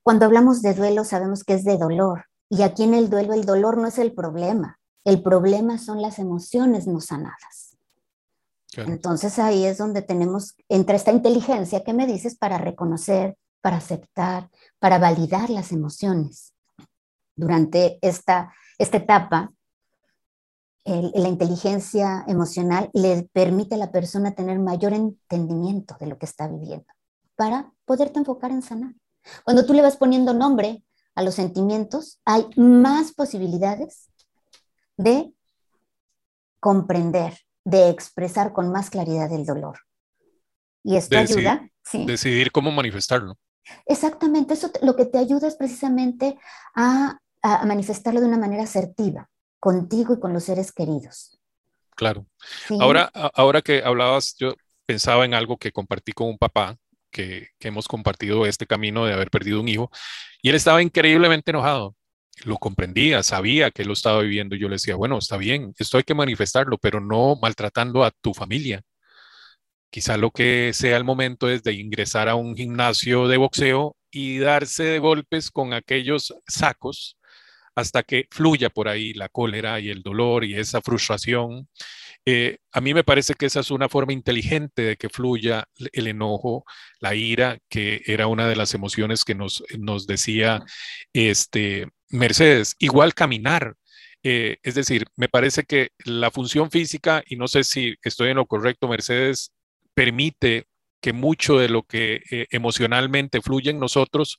Cuando 0.02 0.24
hablamos 0.24 0.62
de 0.62 0.74
duelo 0.74 1.04
sabemos 1.04 1.44
que 1.44 1.54
es 1.54 1.64
de 1.64 1.76
dolor. 1.76 2.24
Y 2.48 2.62
aquí 2.62 2.84
en 2.84 2.94
el 2.94 3.10
duelo 3.10 3.34
el 3.34 3.44
dolor 3.44 3.76
no 3.76 3.86
es 3.86 3.98
el 3.98 4.14
problema. 4.14 4.78
El 5.04 5.22
problema 5.22 5.78
son 5.78 6.00
las 6.00 6.18
emociones 6.18 6.86
no 6.86 7.00
sanadas. 7.00 7.67
Entonces 8.86 9.38
ahí 9.38 9.64
es 9.64 9.78
donde 9.78 10.02
tenemos, 10.02 10.54
entre 10.68 10.96
esta 10.96 11.12
inteligencia 11.12 11.82
que 11.82 11.92
me 11.92 12.06
dices 12.06 12.36
para 12.36 12.58
reconocer, 12.58 13.36
para 13.60 13.78
aceptar, 13.78 14.50
para 14.78 14.98
validar 14.98 15.50
las 15.50 15.72
emociones 15.72 16.54
durante 17.34 17.98
esta, 18.02 18.52
esta 18.78 18.98
etapa, 18.98 19.52
la 20.84 21.28
inteligencia 21.28 22.24
emocional 22.26 22.90
le 22.94 23.28
permite 23.32 23.74
a 23.74 23.78
la 23.78 23.92
persona 23.92 24.34
tener 24.34 24.58
mayor 24.58 24.94
entendimiento 24.94 25.96
de 26.00 26.06
lo 26.06 26.18
que 26.18 26.24
está 26.24 26.48
viviendo 26.48 26.86
para 27.36 27.70
poderte 27.84 28.18
enfocar 28.18 28.50
en 28.50 28.62
sanar. 28.62 28.94
Cuando 29.44 29.66
tú 29.66 29.74
le 29.74 29.82
vas 29.82 29.96
poniendo 29.96 30.32
nombre 30.32 30.82
a 31.14 31.22
los 31.22 31.34
sentimientos, 31.34 32.20
hay 32.24 32.46
más 32.56 33.12
posibilidades 33.12 34.08
de 34.96 35.32
comprender, 36.58 37.38
de 37.68 37.88
expresar 37.90 38.52
con 38.52 38.70
más 38.72 38.90
claridad 38.90 39.32
el 39.32 39.44
dolor. 39.44 39.78
Y 40.82 40.96
esto 40.96 41.18
ayuda. 41.18 41.68
Decidir 41.92 42.52
cómo 42.52 42.70
manifestarlo. 42.70 43.36
Exactamente, 43.86 44.54
eso 44.54 44.70
lo 44.82 44.96
que 44.96 45.04
te 45.04 45.18
ayuda 45.18 45.48
es 45.48 45.56
precisamente 45.56 46.38
a 46.74 47.18
a, 47.42 47.64
manifestarlo 47.64 48.20
de 48.20 48.26
una 48.26 48.38
manera 48.38 48.64
asertiva, 48.64 49.28
contigo 49.60 50.14
y 50.14 50.20
con 50.20 50.32
los 50.32 50.44
seres 50.44 50.72
queridos. 50.72 51.38
Claro. 51.94 52.26
Ahora, 52.80 53.10
ahora 53.34 53.60
que 53.60 53.82
hablabas, 53.84 54.36
yo 54.38 54.54
pensaba 54.86 55.24
en 55.24 55.34
algo 55.34 55.56
que 55.56 55.72
compartí 55.72 56.12
con 56.12 56.28
un 56.28 56.38
papá, 56.38 56.76
que, 57.10 57.48
que, 57.58 57.68
hemos 57.68 57.88
compartido 57.88 58.46
este 58.46 58.66
camino 58.66 59.04
de 59.04 59.14
haber 59.14 59.30
perdido 59.30 59.60
un 59.60 59.68
hijo, 59.68 59.90
y 60.42 60.50
él 60.50 60.54
estaba 60.54 60.82
increíblemente 60.82 61.50
enojado. 61.50 61.96
Lo 62.44 62.56
comprendía, 62.56 63.22
sabía 63.22 63.70
que 63.70 63.84
lo 63.84 63.92
estaba 63.92 64.20
viviendo. 64.20 64.56
Yo 64.56 64.68
le 64.68 64.76
decía, 64.76 64.96
bueno, 64.96 65.18
está 65.18 65.36
bien, 65.36 65.74
esto 65.78 65.98
hay 65.98 66.04
que 66.04 66.14
manifestarlo, 66.14 66.78
pero 66.78 67.00
no 67.00 67.36
maltratando 67.40 68.04
a 68.04 68.10
tu 68.10 68.34
familia. 68.34 68.82
Quizá 69.90 70.16
lo 70.16 70.30
que 70.30 70.72
sea 70.74 70.96
el 70.96 71.04
momento 71.04 71.48
es 71.48 71.62
de 71.62 71.72
ingresar 71.72 72.28
a 72.28 72.34
un 72.34 72.54
gimnasio 72.56 73.26
de 73.26 73.38
boxeo 73.38 73.96
y 74.10 74.38
darse 74.38 74.84
de 74.84 74.98
golpes 74.98 75.50
con 75.50 75.72
aquellos 75.72 76.34
sacos 76.46 77.18
hasta 77.74 78.02
que 78.02 78.26
fluya 78.30 78.70
por 78.70 78.88
ahí 78.88 79.14
la 79.14 79.28
cólera 79.28 79.80
y 79.80 79.88
el 79.88 80.02
dolor 80.02 80.44
y 80.44 80.54
esa 80.54 80.82
frustración. 80.82 81.68
Eh, 82.30 82.58
a 82.72 82.82
mí 82.82 82.92
me 82.92 83.04
parece 83.04 83.32
que 83.32 83.46
esa 83.46 83.60
es 83.60 83.70
una 83.70 83.88
forma 83.88 84.12
inteligente 84.12 84.82
de 84.82 84.96
que 84.96 85.08
fluya 85.08 85.64
el 85.92 86.08
enojo, 86.08 86.64
la 87.00 87.14
ira, 87.14 87.58
que 87.70 88.02
era 88.04 88.26
una 88.26 88.46
de 88.46 88.56
las 88.56 88.74
emociones 88.74 89.24
que 89.24 89.34
nos, 89.34 89.62
decía 90.06 90.62
este, 91.14 91.88
Mercedes. 92.10 92.76
Igual 92.78 93.14
caminar. 93.14 93.76
Eh, 94.22 94.58
es 94.62 94.74
decir, 94.74 95.06
me 95.16 95.28
parece 95.28 95.62
que 95.62 95.90
la 96.04 96.30
función 96.30 96.70
física, 96.70 97.22
y 97.26 97.36
no 97.36 97.48
sé 97.48 97.64
si 97.64 97.94
estoy 98.02 98.30
en 98.30 98.36
lo 98.36 98.46
correcto, 98.46 98.88
Mercedes, 98.88 99.52
permite 99.94 100.66
que 101.00 101.14
mucho 101.14 101.58
de 101.58 101.70
lo 101.70 101.84
que 101.84 102.20
eh, 102.30 102.46
emocionalmente 102.50 103.40
fluye 103.40 103.70
en 103.70 103.80
nosotros 103.80 104.38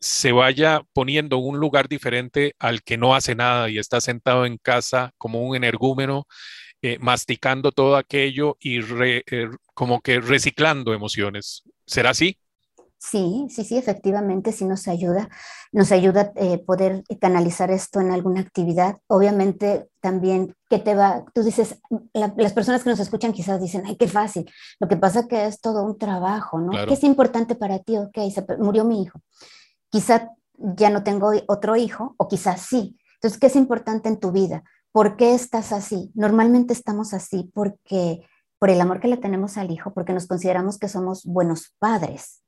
se 0.00 0.32
vaya 0.32 0.82
poniendo 0.92 1.38
en 1.38 1.44
un 1.46 1.60
lugar 1.60 1.88
diferente 1.88 2.54
al 2.58 2.82
que 2.82 2.98
no 2.98 3.14
hace 3.14 3.36
nada 3.36 3.70
y 3.70 3.78
está 3.78 4.00
sentado 4.00 4.44
en 4.44 4.58
casa 4.58 5.12
como 5.16 5.42
un 5.42 5.54
energúmeno, 5.56 6.26
eh, 6.82 6.98
masticando 7.00 7.72
todo 7.72 7.96
aquello 7.96 8.56
y 8.60 8.80
eh, 8.80 9.50
como 9.74 10.00
que 10.00 10.20
reciclando 10.20 10.92
emociones. 10.92 11.62
¿Será 11.86 12.10
así? 12.10 12.38
Sí, 12.98 13.46
sí, 13.48 13.64
sí, 13.64 13.78
efectivamente, 13.78 14.52
sí 14.52 14.66
nos 14.66 14.86
ayuda. 14.86 15.30
Nos 15.72 15.90
ayuda 15.90 16.32
a 16.36 16.58
poder 16.66 17.02
canalizar 17.18 17.70
esto 17.70 18.00
en 18.00 18.10
alguna 18.10 18.40
actividad. 18.40 18.98
Obviamente 19.06 19.88
también, 20.00 20.54
¿qué 20.68 20.78
te 20.78 20.94
va? 20.94 21.24
Tú 21.32 21.42
dices, 21.42 21.80
las 22.12 22.52
personas 22.52 22.84
que 22.84 22.90
nos 22.90 23.00
escuchan 23.00 23.32
quizás 23.32 23.60
dicen, 23.60 23.84
ay, 23.86 23.96
qué 23.96 24.06
fácil. 24.06 24.50
Lo 24.78 24.88
que 24.88 24.96
pasa 24.96 25.26
que 25.28 25.46
es 25.46 25.60
todo 25.60 25.82
un 25.82 25.96
trabajo, 25.96 26.60
¿no? 26.60 26.72
¿Qué 26.86 26.92
es 26.92 27.04
importante 27.04 27.54
para 27.54 27.78
ti? 27.78 27.96
Ok, 27.96 28.18
se 28.34 28.44
murió 28.58 28.84
mi 28.84 29.02
hijo 29.02 29.22
quizá 29.90 30.30
ya 30.54 30.90
no 30.90 31.02
tengo 31.02 31.32
otro 31.48 31.76
hijo 31.76 32.14
o 32.16 32.28
quizás 32.28 32.62
sí. 32.62 32.96
Entonces, 33.14 33.38
¿qué 33.38 33.48
es 33.48 33.56
importante 33.56 34.08
en 34.08 34.18
tu 34.18 34.32
vida? 34.32 34.62
¿Por 34.92 35.16
qué 35.16 35.34
estás 35.34 35.72
así? 35.72 36.10
Normalmente 36.14 36.72
estamos 36.72 37.14
así 37.14 37.50
porque 37.54 38.26
por 38.58 38.70
el 38.70 38.80
amor 38.80 39.00
que 39.00 39.08
le 39.08 39.16
tenemos 39.16 39.56
al 39.56 39.70
hijo, 39.70 39.92
porque 39.94 40.12
nos 40.12 40.26
consideramos 40.26 40.78
que 40.78 40.88
somos 40.88 41.24
buenos 41.24 41.74
padres, 41.78 42.42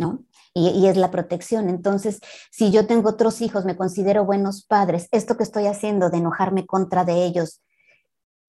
¿no? 0.00 0.24
Y, 0.54 0.68
y, 0.68 0.86
es 0.86 0.96
la 0.96 1.10
protección. 1.10 1.68
Entonces, 1.68 2.20
si 2.50 2.70
yo 2.70 2.86
tengo 2.86 3.10
otros 3.10 3.40
hijos, 3.40 3.64
me 3.64 3.76
considero 3.76 4.24
buenos 4.24 4.64
padres, 4.64 5.08
esto 5.10 5.36
que 5.36 5.42
estoy 5.42 5.66
haciendo 5.66 6.10
de 6.10 6.18
enojarme 6.18 6.66
contra 6.66 7.04
de 7.04 7.24
ellos, 7.24 7.60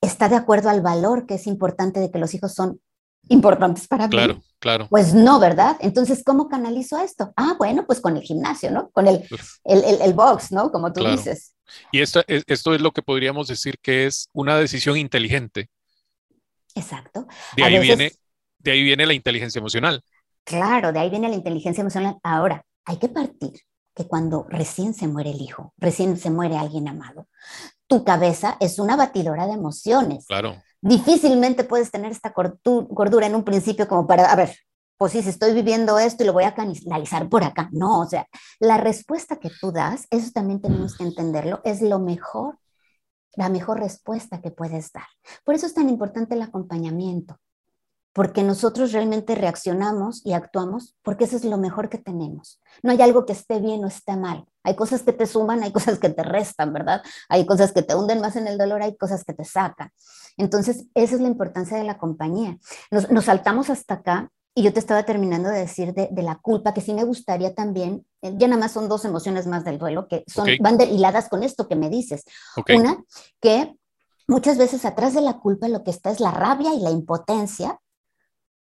¿está 0.01 0.29
de 0.29 0.35
acuerdo 0.35 0.69
al 0.69 0.81
valor 0.81 1.25
que 1.25 1.35
es 1.35 1.47
importante 1.47 1.99
de 1.99 2.11
que 2.11 2.19
los 2.19 2.33
hijos 2.33 2.53
son 2.53 2.79
importantes 3.29 3.87
para 3.87 4.07
mí. 4.07 4.11
Claro, 4.11 4.41
claro. 4.59 4.87
Pues 4.89 5.13
no, 5.13 5.39
¿verdad? 5.39 5.77
Entonces, 5.79 6.23
¿cómo 6.23 6.49
canalizo 6.49 6.99
esto? 6.99 7.33
Ah, 7.35 7.55
bueno, 7.57 7.85
pues 7.85 7.99
con 8.01 8.17
el 8.17 8.23
gimnasio, 8.23 8.71
¿no? 8.71 8.89
Con 8.91 9.07
el, 9.07 9.25
el, 9.63 10.01
el, 10.01 10.13
box, 10.13 10.51
¿no? 10.51 10.71
Como 10.71 10.91
tú 10.91 11.05
dices. 11.05 11.53
Y 11.91 12.01
esto, 12.01 12.21
esto 12.27 12.73
es 12.73 12.81
lo 12.81 12.91
que 12.91 13.01
podríamos 13.01 13.47
decir 13.47 13.77
que 13.81 14.05
es 14.05 14.29
una 14.33 14.57
decisión 14.57 14.97
inteligente. 14.97 15.69
Exacto. 16.75 17.27
De 17.55 17.63
ahí, 17.63 17.79
viene, 17.79 18.11
de 18.59 18.71
ahí 18.71 18.83
viene 18.83 19.05
la 19.05 19.13
inteligencia 19.13 19.59
emocional. 19.59 20.03
Claro, 20.43 20.91
de 20.91 20.99
ahí 20.99 21.09
viene 21.09 21.29
la 21.29 21.35
inteligencia 21.35 21.81
emocional. 21.81 22.17
Ahora, 22.23 22.65
hay 22.85 22.97
que 22.97 23.09
partir 23.09 23.53
que 23.95 24.07
cuando 24.07 24.45
recién 24.49 24.93
se 24.93 25.07
muere 25.07 25.31
el 25.31 25.41
hijo, 25.41 25.73
recién 25.77 26.17
se 26.17 26.29
muere 26.29 26.57
alguien 26.57 26.87
amado, 26.87 27.27
tu 27.91 28.05
cabeza 28.05 28.55
es 28.61 28.79
una 28.79 28.95
batidora 28.95 29.47
de 29.47 29.51
emociones. 29.51 30.25
Claro. 30.25 30.55
Difícilmente 30.79 31.65
puedes 31.65 31.91
tener 31.91 32.13
esta 32.13 32.31
cordura 32.31 33.25
en 33.27 33.35
un 33.35 33.43
principio 33.43 33.85
como 33.85 34.07
para, 34.07 34.31
a 34.31 34.35
ver, 34.37 34.55
pues 34.95 35.11
sí, 35.11 35.21
si 35.21 35.27
estoy 35.27 35.53
viviendo 35.53 35.99
esto 35.99 36.23
y 36.23 36.25
lo 36.25 36.31
voy 36.31 36.45
a 36.45 36.55
canalizar 36.55 37.27
por 37.27 37.43
acá. 37.43 37.67
No, 37.73 37.99
o 37.99 38.05
sea, 38.05 38.25
la 38.61 38.77
respuesta 38.77 39.35
que 39.35 39.51
tú 39.59 39.73
das, 39.73 40.07
eso 40.09 40.31
también 40.33 40.61
tenemos 40.61 40.95
que 40.95 41.03
entenderlo, 41.03 41.59
es 41.65 41.81
lo 41.81 41.99
mejor, 41.99 42.59
la 43.35 43.49
mejor 43.49 43.81
respuesta 43.81 44.39
que 44.39 44.51
puedes 44.51 44.93
dar. 44.93 45.07
Por 45.43 45.55
eso 45.55 45.65
es 45.65 45.73
tan 45.73 45.89
importante 45.89 46.35
el 46.35 46.43
acompañamiento 46.43 47.41
porque 48.13 48.43
nosotros 48.43 48.93
realmente 48.93 49.35
reaccionamos 49.35 50.25
y 50.25 50.31
actuamos 50.31 50.95
porque 51.01 51.25
eso 51.25 51.35
es 51.35 51.43
lo 51.43 51.57
mejor 51.57 51.89
que 51.89 51.97
tenemos. 51.97 52.61
No 52.83 52.91
hay 52.91 53.01
algo 53.01 53.25
que 53.25 53.33
esté 53.33 53.59
bien 53.59 53.83
o 53.83 53.87
esté 53.87 54.15
mal. 54.15 54.45
Hay 54.63 54.75
cosas 54.75 55.01
que 55.03 55.13
te 55.13 55.25
suman, 55.25 55.63
hay 55.63 55.71
cosas 55.71 55.99
que 55.99 56.09
te 56.09 56.23
restan, 56.23 56.73
¿verdad? 56.73 57.01
Hay 57.29 57.45
cosas 57.45 57.71
que 57.71 57.81
te 57.81 57.95
hunden 57.95 58.21
más 58.21 58.35
en 58.35 58.47
el 58.47 58.57
dolor, 58.57 58.81
hay 58.81 58.95
cosas 58.95 59.23
que 59.23 59.33
te 59.33 59.45
sacan. 59.45 59.89
Entonces, 60.37 60.85
esa 60.93 61.15
es 61.15 61.21
la 61.21 61.27
importancia 61.27 61.77
de 61.77 61.83
la 61.83 61.97
compañía. 61.97 62.57
Nos, 62.89 63.25
saltamos 63.25 63.69
hasta 63.69 63.95
acá 63.95 64.29
y 64.53 64.63
yo 64.63 64.73
te 64.73 64.79
estaba 64.79 65.03
terminando 65.03 65.49
de 65.49 65.59
decir 65.59 65.93
de, 65.93 66.09
la 66.21 66.35
culpa, 66.35 66.73
que 66.73 66.81
sí 66.81 66.93
me 66.93 67.03
gustaría 67.03 67.55
también, 67.55 68.05
eh, 68.21 68.33
ya 68.37 68.47
nada 68.47 68.59
más 68.59 68.71
son 68.71 68.89
dos 68.89 69.05
emociones 69.05 69.47
más 69.47 69.63
del 69.63 69.77
duelo 69.77 70.07
que 70.07 70.23
son, 70.27 70.47
van 70.59 70.79
hiladas 70.81 71.29
con 71.29 71.43
esto 71.43 71.67
que 71.67 71.75
me 71.75 71.89
dices. 71.89 72.23
Una, 72.73 73.03
que 73.39 73.75
muchas 74.27 74.57
veces 74.57 74.85
atrás 74.85 75.13
de 75.13 75.21
la 75.21 75.39
culpa 75.39 75.67
lo 75.67 75.83
que 75.83 75.91
está 75.91 76.11
es 76.11 76.19
la 76.19 76.31
rabia 76.31 76.73
y 76.73 76.81
la 76.81 76.91
impotencia 76.91 77.79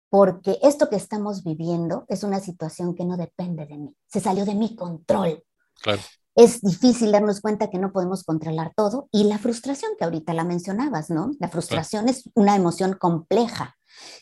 porque 0.10 0.58
esto 0.62 0.90
que 0.90 0.96
estamos 0.96 1.44
viviendo 1.44 2.06
es 2.08 2.24
una 2.24 2.40
situación 2.40 2.96
que 2.96 3.06
no 3.06 3.18
depende 3.18 3.66
de 3.66 3.78
mí, 3.78 3.96
se 4.08 4.20
salió 4.20 4.46
de 4.46 4.56
mi 4.56 4.76
control. 4.76 5.44
Claro. 5.82 6.02
Es 6.36 6.62
difícil 6.62 7.12
darnos 7.12 7.42
cuenta 7.42 7.70
que 7.70 7.80
no 7.80 7.92
podemos 7.92 8.24
controlar 8.24 8.72
todo 8.76 9.10
y 9.12 9.24
la 9.24 9.40
frustración 9.40 9.92
que 9.98 10.06
ahorita 10.06 10.34
la 10.34 10.44
mencionabas, 10.44 11.10
¿no? 11.10 11.32
La 11.40 11.50
frustración 11.50 12.10
es 12.10 12.30
una 12.36 12.56
emoción 12.56 12.94
compleja 12.94 13.76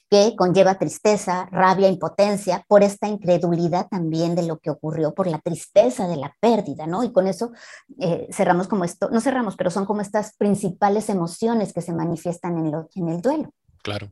que 0.09 0.33
conlleva 0.37 0.77
tristeza, 0.77 1.47
rabia, 1.51 1.89
impotencia, 1.89 2.63
por 2.67 2.83
esta 2.83 3.07
incredulidad 3.07 3.87
también 3.89 4.35
de 4.35 4.43
lo 4.43 4.59
que 4.59 4.69
ocurrió, 4.69 5.13
por 5.13 5.27
la 5.27 5.39
tristeza 5.39 6.07
de 6.07 6.15
la 6.15 6.33
pérdida, 6.39 6.87
¿no? 6.87 7.03
Y 7.03 7.11
con 7.11 7.27
eso 7.27 7.51
eh, 7.99 8.27
cerramos 8.31 8.67
como 8.67 8.85
esto, 8.85 9.09
no 9.11 9.19
cerramos, 9.19 9.57
pero 9.57 9.69
son 9.69 9.85
como 9.85 10.01
estas 10.01 10.35
principales 10.37 11.09
emociones 11.09 11.73
que 11.73 11.81
se 11.81 11.93
manifiestan 11.93 12.57
en, 12.57 12.71
lo, 12.71 12.87
en 12.95 13.09
el 13.09 13.21
duelo. 13.21 13.51
Claro. 13.83 14.11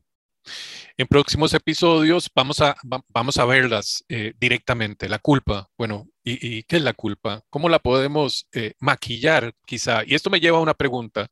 En 0.97 1.07
próximos 1.07 1.53
episodios 1.53 2.29
vamos 2.35 2.59
a, 2.59 2.75
vamos 3.07 3.38
a 3.38 3.45
verlas 3.45 4.03
eh, 4.09 4.33
directamente. 4.39 5.07
La 5.07 5.19
culpa, 5.19 5.69
bueno, 5.77 6.07
¿y, 6.23 6.63
qué 6.63 6.77
es 6.77 6.81
la 6.81 6.93
culpa? 6.93 7.41
¿Cómo 7.49 7.69
la 7.69 7.79
podemos 7.79 8.47
eh, 8.53 8.73
maquillar 8.79 9.53
quizá? 9.65 10.03
Y 10.05 10.15
esto 10.15 10.29
me 10.29 10.39
lleva 10.39 10.57
a 10.57 10.61
una 10.61 10.73
pregunta. 10.73 11.27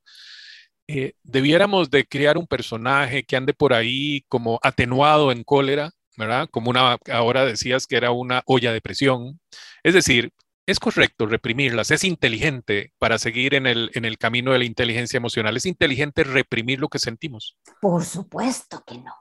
Eh, 0.87 1.13
¿Debiéramos 1.23 1.89
de 1.89 2.05
crear 2.05 2.37
un 2.37 2.47
personaje 2.47 3.23
que 3.23 3.37
ande 3.37 3.53
por 3.53 3.73
ahí 3.73 4.25
como 4.27 4.59
atenuado 4.61 5.31
en 5.31 5.43
cólera, 5.43 5.91
¿verdad? 6.17 6.49
Como 6.51 6.69
una, 6.69 6.97
ahora 7.11 7.45
decías 7.45 7.87
que 7.87 7.95
era 7.95 8.11
una 8.11 8.43
olla 8.45 8.73
de 8.73 8.81
presión. 8.81 9.39
Es 9.83 9.93
decir, 9.93 10.31
es 10.65 10.79
correcto 10.79 11.25
reprimirlas, 11.25 11.91
es 11.91 12.03
inteligente 12.03 12.93
para 12.99 13.17
seguir 13.17 13.55
en 13.55 13.67
el, 13.67 13.91
en 13.93 14.05
el 14.05 14.17
camino 14.17 14.51
de 14.51 14.59
la 14.59 14.65
inteligencia 14.65 15.17
emocional, 15.17 15.57
es 15.57 15.65
inteligente 15.65 16.23
reprimir 16.23 16.79
lo 16.79 16.87
que 16.87 16.99
sentimos. 16.99 17.57
Por 17.79 18.03
supuesto 18.03 18.83
que 18.85 18.97
no. 18.97 19.13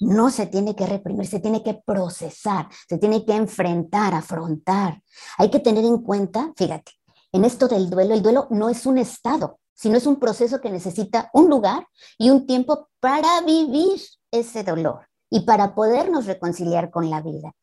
No 0.00 0.30
se 0.30 0.46
tiene 0.46 0.74
que 0.74 0.86
reprimir, 0.86 1.26
se 1.26 1.40
tiene 1.40 1.62
que 1.62 1.74
procesar, 1.74 2.68
se 2.88 2.98
tiene 2.98 3.24
que 3.24 3.34
enfrentar, 3.34 4.14
afrontar. 4.14 5.02
Hay 5.38 5.50
que 5.50 5.60
tener 5.60 5.84
en 5.84 5.98
cuenta, 5.98 6.52
fíjate, 6.56 6.92
en 7.32 7.44
esto 7.44 7.68
del 7.68 7.88
duelo, 7.88 8.14
el 8.14 8.22
duelo 8.22 8.46
no 8.50 8.68
es 8.68 8.86
un 8.86 8.98
estado, 8.98 9.58
sino 9.74 9.96
es 9.96 10.06
un 10.06 10.18
proceso 10.18 10.60
que 10.60 10.70
necesita 10.70 11.30
un 11.32 11.48
lugar 11.48 11.86
y 12.18 12.30
un 12.30 12.46
tiempo 12.46 12.88
para 13.00 13.40
vivir 13.42 14.00
ese 14.30 14.64
dolor 14.64 15.11
y 15.32 15.40
para 15.40 15.74
podernos 15.74 16.26
reconciliar 16.26 16.90
con 16.90 17.08
la 17.08 17.22
vida. 17.22 17.54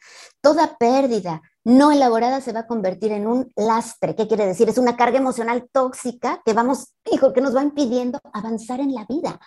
Toda 0.41 0.75
pérdida 0.77 1.43
no 1.63 1.91
elaborada 1.91 2.41
se 2.41 2.51
va 2.51 2.61
a 2.61 2.67
convertir 2.67 3.11
en 3.11 3.27
un 3.27 3.53
lastre. 3.55 4.15
¿Qué 4.15 4.27
quiere 4.27 4.47
decir? 4.47 4.67
Es 4.67 4.79
una 4.79 4.97
carga 4.97 5.19
emocional 5.19 5.69
tóxica 5.71 6.41
que 6.43 6.53
vamos, 6.53 6.95
hijo, 7.11 7.31
que 7.31 7.41
nos 7.41 7.55
va 7.55 7.61
impidiendo 7.61 8.19
avanzar 8.33 8.79
en 8.79 8.95
la 8.95 9.05
vida. 9.05 9.39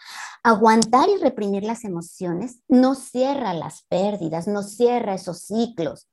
Aguantar 0.44 1.08
y 1.08 1.16
reprimir 1.16 1.64
las 1.64 1.82
emociones 1.82 2.60
no 2.68 2.94
cierra 2.94 3.54
las 3.54 3.82
pérdidas, 3.88 4.46
no 4.46 4.62
cierra 4.62 5.14
esos 5.14 5.40
ciclos. 5.40 6.08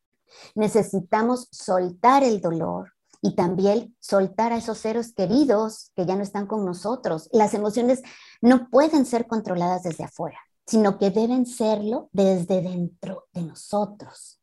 Necesitamos 0.56 1.48
soltar 1.52 2.24
el 2.24 2.42
dolor, 2.42 2.94
y 3.22 3.36
también 3.36 3.98
soltar 4.00 4.54
a 4.54 4.58
esos 4.58 4.78
seres 4.78 5.14
queridos 5.14 5.92
que 5.94 6.06
ya 6.06 6.16
no 6.16 6.24
están 6.24 6.48
con 6.48 6.64
nosotros. 6.66 7.28
Las 7.34 7.54
emociones 7.54 8.02
no 8.40 8.70
pueden 8.70 9.06
ser 9.06 9.28
controladas 9.28 9.84
desde 9.84 10.06
afuera 10.06 10.40
sino 10.70 11.00
que 11.00 11.10
deben 11.10 11.48
serlo 11.48 12.10
desde 12.12 12.62
dentro 12.62 13.28
de 13.34 13.42
nosotros. 13.42 14.40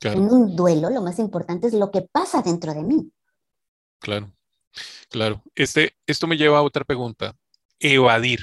En 0.00 0.20
un 0.20 0.54
duelo, 0.54 0.90
lo 0.90 1.02
más 1.02 1.18
importante 1.18 1.66
es 1.66 1.72
lo 1.72 1.90
que 1.90 2.02
pasa 2.02 2.40
dentro 2.40 2.72
de 2.72 2.84
mí. 2.84 3.10
Claro, 3.98 4.32
claro. 5.08 5.42
Este, 5.56 5.96
esto 6.06 6.28
me 6.28 6.36
lleva 6.36 6.58
a 6.58 6.62
otra 6.62 6.84
pregunta. 6.84 7.34
Evadir, 7.80 8.42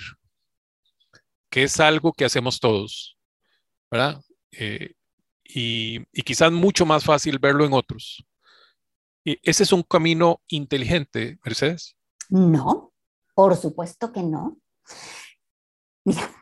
que 1.50 1.64
es 1.64 1.80
algo 1.80 2.12
que 2.12 2.26
hacemos 2.26 2.60
todos, 2.60 3.18
¿verdad? 3.90 4.22
Eh, 4.52 4.94
y, 5.46 6.00
y, 6.12 6.22
quizás 6.24 6.52
mucho 6.52 6.86
más 6.86 7.06
fácil 7.06 7.40
verlo 7.40 7.64
en 7.64 7.72
otros. 7.72 8.26
¿Ese 9.24 9.64
es 9.64 9.72
un 9.72 9.84
camino 9.84 10.42
inteligente, 10.48 11.40
Mercedes? 11.46 11.96
No, 12.28 12.92
por 13.34 13.56
supuesto 13.56 14.12
que 14.12 14.24
no. 14.24 14.58
Mira, 16.04 16.24
eh, 16.24 16.41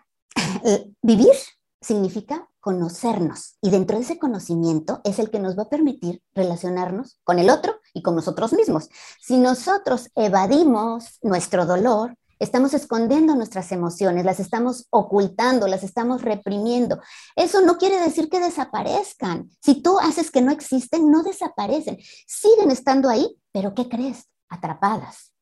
vivir 1.01 1.33
significa 1.81 2.49
conocernos 2.59 3.57
y 3.61 3.69
dentro 3.69 3.97
de 3.97 4.03
ese 4.03 4.19
conocimiento 4.19 5.01
es 5.03 5.17
el 5.19 5.29
que 5.29 5.39
nos 5.39 5.57
va 5.57 5.63
a 5.63 5.69
permitir 5.69 6.21
relacionarnos 6.33 7.19
con 7.23 7.39
el 7.39 7.49
otro 7.49 7.79
y 7.93 8.01
con 8.01 8.15
nosotros 8.15 8.53
mismos. 8.53 8.89
Si 9.21 9.37
nosotros 9.37 10.09
evadimos 10.15 11.19
nuestro 11.21 11.65
dolor, 11.65 12.15
estamos 12.39 12.73
escondiendo 12.73 13.35
nuestras 13.35 13.71
emociones, 13.71 14.25
las 14.25 14.39
estamos 14.39 14.87
ocultando, 14.89 15.67
las 15.67 15.83
estamos 15.83 16.21
reprimiendo. 16.21 17.01
Eso 17.35 17.61
no 17.61 17.77
quiere 17.77 17.99
decir 17.99 18.29
que 18.29 18.39
desaparezcan. 18.39 19.49
Si 19.61 19.81
tú 19.81 19.99
haces 19.99 20.31
que 20.31 20.41
no 20.41 20.51
existen, 20.51 21.09
no 21.11 21.23
desaparecen. 21.23 21.97
Siguen 22.27 22.71
estando 22.71 23.09
ahí, 23.09 23.37
pero 23.51 23.73
¿qué 23.73 23.87
crees? 23.87 24.25
Atrapadas. 24.49 25.33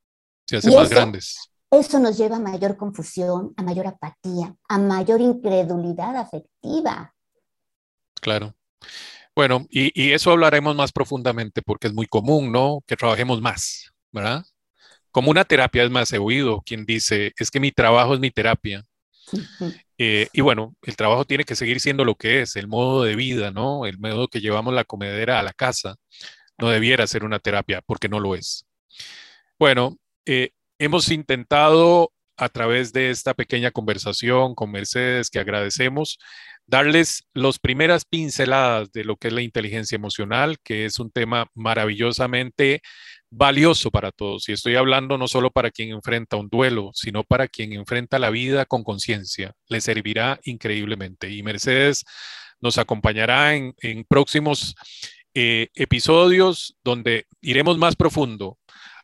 Se 0.48 0.58
hacen 0.58 0.76
más 0.76 0.90
grandes. 0.90 1.52
Eso 1.70 2.00
nos 2.00 2.18
lleva 2.18 2.38
a 2.38 2.40
mayor 2.40 2.78
confusión, 2.78 3.54
a 3.58 3.64
mayor 3.64 3.88
apatía, 3.88 4.56
a 4.70 4.78
mayor 4.78 5.20
incredulidad 5.20 6.16
afectiva. 6.16 7.14
Claro. 8.22 8.56
Bueno, 9.36 9.68
y, 9.70 10.14
eso 10.14 10.32
hablaremos 10.32 10.76
más 10.76 10.92
profundamente 10.92 11.62
porque 11.62 11.88
es 11.88 11.94
muy 11.94 12.08
común, 12.08 12.52
¿no? 12.52 12.82
Que 12.88 12.96
trabajemos 12.96 13.42
más, 13.42 13.92
¿verdad? 14.12 14.44
Como 15.12 15.30
una 15.30 15.46
terapia 15.46 15.84
es 15.84 15.92
más, 15.92 16.12
he 16.14 16.18
oído 16.18 16.62
quien 16.66 16.86
dice, 16.86 17.34
es 17.38 17.52
que 17.52 17.60
mi 17.60 17.72
trabajo 17.72 18.14
es 18.16 18.20
mi 18.20 18.32
terapia. 18.32 18.84
Eh, 20.00 20.28
y 20.32 20.42
bueno, 20.42 20.76
el 20.84 20.96
trabajo 20.96 21.26
tiene 21.26 21.44
que 21.44 21.56
seguir 21.56 21.80
siendo 21.80 22.06
lo 22.06 22.16
que 22.16 22.42
es, 22.42 22.56
el 22.56 22.68
modo 22.68 23.04
de 23.04 23.16
vida, 23.16 23.52
¿no? 23.52 23.86
El 23.88 23.98
modo 23.98 24.28
que 24.28 24.42
llevamos 24.42 24.74
la 24.74 24.86
comedera 24.86 25.40
a 25.40 25.44
la 25.44 25.54
casa. 25.54 25.96
No 26.58 26.70
debiera 26.70 27.08
ser 27.08 27.24
una 27.24 27.40
terapia 27.40 27.82
porque 27.86 28.08
no 28.10 28.20
lo 28.20 28.36
es. 28.36 28.66
Bueno, 29.60 29.98
eh, 30.26 30.52
Hemos 30.80 31.10
intentado 31.10 32.14
a 32.38 32.50
través 32.50 32.94
de 32.94 33.10
esta 33.10 33.34
pequeña 33.34 33.72
conversación 33.72 34.54
con 34.54 34.72
Mercedes, 34.72 35.32
que 35.32 35.40
agradecemos, 35.40 36.20
darles 36.68 37.28
las 37.34 37.58
primeras 37.58 38.06
pinceladas 38.06 38.92
de 38.92 39.04
lo 39.04 39.18
que 39.18 39.30
es 39.30 39.34
la 39.34 39.42
inteligencia 39.42 39.96
emocional, 39.96 40.58
que 40.64 40.86
es 40.86 41.00
un 41.00 41.10
tema 41.10 41.48
maravillosamente 41.56 42.82
valioso 43.32 43.90
para 43.90 44.12
todos. 44.12 44.48
Y 44.50 44.52
estoy 44.52 44.76
hablando 44.76 45.18
no 45.18 45.28
solo 45.28 45.50
para 45.50 45.72
quien 45.72 45.90
enfrenta 45.90 46.38
un 46.38 46.48
duelo, 46.48 46.92
sino 46.94 47.24
para 47.24 47.48
quien 47.48 47.74
enfrenta 47.74 48.20
la 48.20 48.30
vida 48.30 48.66
con 48.66 48.84
conciencia. 48.84 49.54
Le 49.68 49.82
servirá 49.82 50.40
increíblemente. 50.44 51.32
Y 51.32 51.42
Mercedes 51.42 52.06
nos 52.62 52.78
acompañará 52.78 53.56
en, 53.56 53.74
próximos 54.08 54.76
eh, 55.34 55.70
episodios 55.74 56.78
donde 56.84 57.26
iremos 57.42 57.80
más 57.80 57.96
profundo 57.96 58.60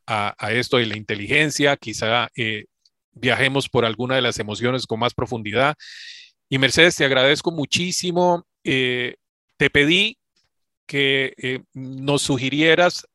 a, 0.08 0.52
esto 0.52 0.78
de 0.78 0.86
la 0.86 0.98
inteligencia, 0.98 1.78
quizá 1.78 2.30
eh, 2.36 2.66
viajemos 3.12 3.70
por 3.70 3.86
alguna 3.86 4.16
de 4.16 4.22
las 4.22 4.40
emociones 4.40 4.86
con 4.86 5.00
más 5.00 5.14
profundidad. 5.14 5.76
Y 6.50 6.58
Mercedes, 6.58 6.96
te 6.96 7.06
agradezco 7.06 7.52
muchísimo. 7.52 8.46
Eh, 8.64 9.16
te 9.58 9.70
pedí 9.70 10.18
que 10.86 11.34
eh, 11.38 11.64
nos 11.74 12.22
sugirieras 12.22 13.08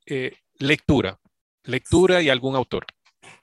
lectura, 0.59 1.19
lectura 1.65 2.23
y 2.23 2.31
algún 2.31 2.57
autor. 2.57 2.87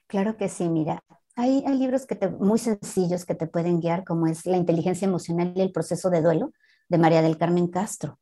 Claro 0.08 0.38
que 0.38 0.50
sí, 0.50 0.68
mira. 0.68 1.04
Hay, 1.36 1.64
libros 1.78 2.06
que 2.06 2.16
te, 2.16 2.30
muy 2.30 2.60
sencillos 2.60 3.26
que 3.26 3.36
te 3.36 3.48
pueden 3.48 3.82
guiar, 3.82 4.06
como 4.06 4.28
es 4.28 4.46
La 4.46 4.58
inteligencia 4.58 5.06
emocional 5.06 5.54
y 5.56 5.62
el 5.62 5.72
proceso 5.72 6.10
de 6.10 6.22
duelo, 6.22 6.54
de 6.88 6.98
María 6.98 7.22
del 7.22 7.38
Carmen 7.38 7.68
Castro 7.68 8.20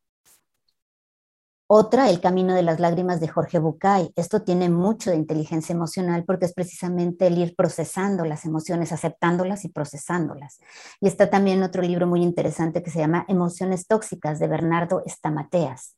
Otra, 1.76 2.12
El 2.12 2.22
Camino 2.22 2.54
de 2.54 2.62
las 2.62 2.80
Lágrimas 2.80 3.20
de 3.20 3.28
Jorge 3.28 3.58
Bucay. 3.58 4.12
Esto 4.16 4.44
tiene 4.44 4.70
mucho 4.70 5.10
de 5.10 5.16
inteligencia 5.16 5.74
emocional 5.74 6.24
porque 6.24 6.46
es 6.46 6.54
precisamente 6.54 7.26
el 7.26 7.40
ir 7.40 7.56
procesando 7.56 8.26
las 8.26 8.46
emociones, 8.46 8.92
aceptándolas 8.92 9.66
y 9.66 9.70
procesándolas. 9.70 10.60
Y 11.02 11.08
está 11.08 11.32
también 11.32 11.64
otro 11.64 11.82
libro 11.82 12.06
muy 12.06 12.22
interesante 12.22 12.84
que 12.84 12.92
se 12.92 13.00
llama 13.00 13.26
Emociones 13.28 13.88
Tóxicas 13.88 14.38
de 14.38 14.48
Bernardo 14.50 15.02
Estamateas. 15.08 15.96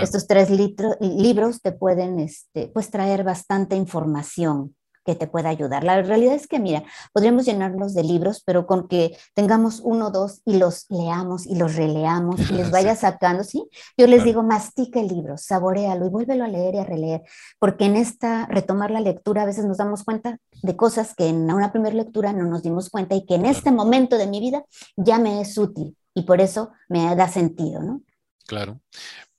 Estos 0.00 0.28
tres 0.28 0.50
libros 0.50 1.62
te 1.62 1.72
pueden 1.72 2.20
este, 2.20 2.68
pues, 2.68 2.88
traer 2.88 3.24
bastante 3.24 3.74
información 3.74 4.76
que 5.04 5.14
te 5.14 5.26
pueda 5.26 5.48
ayudar. 5.48 5.84
La 5.84 6.00
realidad 6.02 6.34
es 6.34 6.46
que, 6.46 6.58
mira, 6.58 6.84
podríamos 7.12 7.44
llenarnos 7.44 7.94
de 7.94 8.04
libros, 8.04 8.42
pero 8.44 8.66
con 8.66 8.88
que 8.88 9.16
tengamos 9.34 9.80
uno 9.82 10.08
o 10.08 10.10
dos 10.10 10.40
y 10.44 10.56
los 10.56 10.86
leamos 10.88 11.46
y 11.46 11.56
los 11.56 11.76
releamos 11.76 12.40
y 12.50 12.54
les 12.54 12.70
vaya 12.70 12.94
sacando, 12.96 13.44
¿sí? 13.44 13.68
Yo 13.96 14.06
les 14.06 14.24
digo, 14.24 14.42
mastica 14.42 15.00
el 15.00 15.08
libro, 15.08 15.36
saborealo 15.36 16.06
y 16.06 16.10
vuélvelo 16.10 16.44
a 16.44 16.48
leer 16.48 16.74
y 16.74 16.78
a 16.78 16.84
releer, 16.84 17.22
porque 17.58 17.86
en 17.86 17.96
esta 17.96 18.46
retomar 18.46 18.90
la 18.90 19.00
lectura 19.00 19.42
a 19.42 19.46
veces 19.46 19.64
nos 19.64 19.78
damos 19.78 20.04
cuenta 20.04 20.38
de 20.62 20.76
cosas 20.76 21.14
que 21.14 21.28
en 21.28 21.50
una 21.50 21.72
primera 21.72 21.94
lectura 21.94 22.32
no 22.32 22.44
nos 22.44 22.62
dimos 22.62 22.90
cuenta 22.90 23.14
y 23.14 23.26
que 23.26 23.34
en 23.34 23.46
este 23.46 23.70
momento 23.70 24.18
de 24.18 24.26
mi 24.26 24.40
vida 24.40 24.64
ya 24.96 25.18
me 25.18 25.40
es 25.40 25.58
útil 25.58 25.96
y 26.14 26.22
por 26.22 26.40
eso 26.40 26.72
me 26.88 27.14
da 27.16 27.28
sentido, 27.28 27.82
¿no? 27.82 28.02
Claro. 28.46 28.80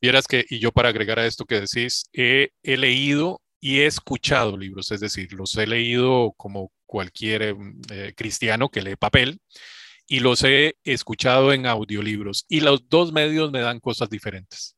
Vieras 0.01 0.27
que, 0.27 0.45
y 0.49 0.59
yo 0.59 0.71
para 0.71 0.89
agregar 0.89 1.19
a 1.19 1.25
esto 1.25 1.45
que 1.45 1.61
decís, 1.61 2.05
he, 2.13 2.49
he 2.63 2.77
leído 2.77 3.41
y 3.63 3.79
he 3.79 3.85
escuchado 3.85 4.57
libros, 4.57 4.91
es 4.91 4.99
decir, 4.99 5.31
los 5.31 5.55
he 5.55 5.65
leído 5.65 6.33
como 6.35 6.73
cualquier 6.85 7.43
em, 7.43 7.81
eh, 7.89 8.13
cristiano 8.13 8.67
que 8.67 8.81
lee 8.81 8.97
papel 8.97 9.39
y 10.05 10.19
los 10.19 10.43
he 10.43 10.75
escuchado 10.83 11.53
en 11.53 11.65
audiolibros 11.65 12.45
y 12.49 12.59
los 12.59 12.89
dos 12.89 13.13
medios 13.13 13.53
me 13.53 13.61
dan 13.61 13.79
cosas 13.79 14.09
diferentes. 14.09 14.75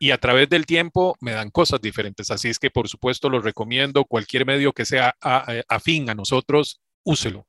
Y 0.00 0.10
a 0.10 0.18
través 0.18 0.48
del 0.48 0.66
tiempo 0.66 1.16
me 1.20 1.30
dan 1.30 1.50
cosas 1.50 1.80
diferentes. 1.80 2.32
Así 2.32 2.48
es 2.48 2.58
que, 2.58 2.72
por 2.72 2.88
supuesto, 2.88 3.30
los 3.30 3.44
recomiendo. 3.44 4.04
Cualquier 4.04 4.46
medio 4.46 4.72
que 4.72 4.84
sea 4.84 5.14
eh, 5.46 5.62
afín 5.68 6.10
a 6.10 6.14
nosotros, 6.16 6.80
úselo, 7.04 7.46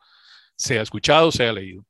sea 0.55 0.83
escuchado, 0.83 1.31
sea 1.31 1.51
leído. 1.51 1.83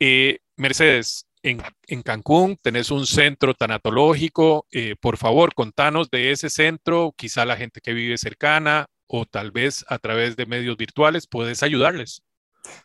Eh, 0.00 0.38
Mercedes, 0.56 1.26
en, 1.44 2.02
Cancún 2.02 2.56
tenés 2.60 2.90
un 2.90 3.06
centro 3.06 3.54
tanatológico. 3.54 4.66
Eh, 4.72 4.96
por 5.00 5.18
favor, 5.18 5.54
contanos 5.54 6.10
de 6.10 6.32
ese 6.32 6.48
centro, 6.48 7.12
quizá 7.16 7.44
la 7.44 7.56
gente 7.56 7.80
que 7.80 7.92
vive 7.92 8.16
cercana 8.16 8.86
o 9.06 9.26
tal 9.26 9.50
vez 9.50 9.84
a 9.88 9.98
través 9.98 10.36
de 10.36 10.46
medios 10.46 10.76
virtuales 10.76 11.26
puedes 11.26 11.62
ayudarles. 11.62 12.22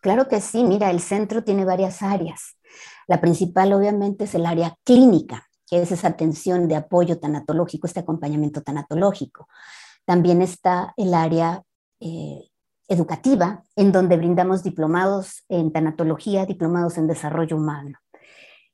Claro 0.02 0.28
que 0.28 0.42
sí, 0.42 0.64
mira, 0.64 0.92
el 0.92 1.00
centro 1.00 1.44
tiene 1.44 1.64
varias 1.64 2.02
áreas. 2.02 2.58
La 3.08 3.22
principal 3.22 3.72
obviamente 3.72 4.26
es 4.26 4.36
el 4.36 4.46
área 4.46 4.76
clínica, 4.84 5.48
que 5.66 5.82
es 5.82 5.92
esa 5.92 6.10
atención 6.10 6.68
de 6.68 6.76
apoyo 6.76 7.18
tanatológico, 7.18 7.88
este 7.88 8.02
acompañamiento 8.02 8.62
tanatológico. 8.62 9.48
También 10.04 10.42
está 10.42 10.94
el 10.98 11.14
área 11.14 11.64
eh, 12.02 12.50
educativa, 12.90 13.64
en 13.78 13.94
donde 13.94 14.18
brindamos 14.18 14.64
diplomados 14.64 15.46
en 15.48 15.72
tanatología, 15.72 16.46
diplomados 16.46 16.98
en 16.98 17.08
desarrollo 17.08 17.56
humano. 17.56 17.98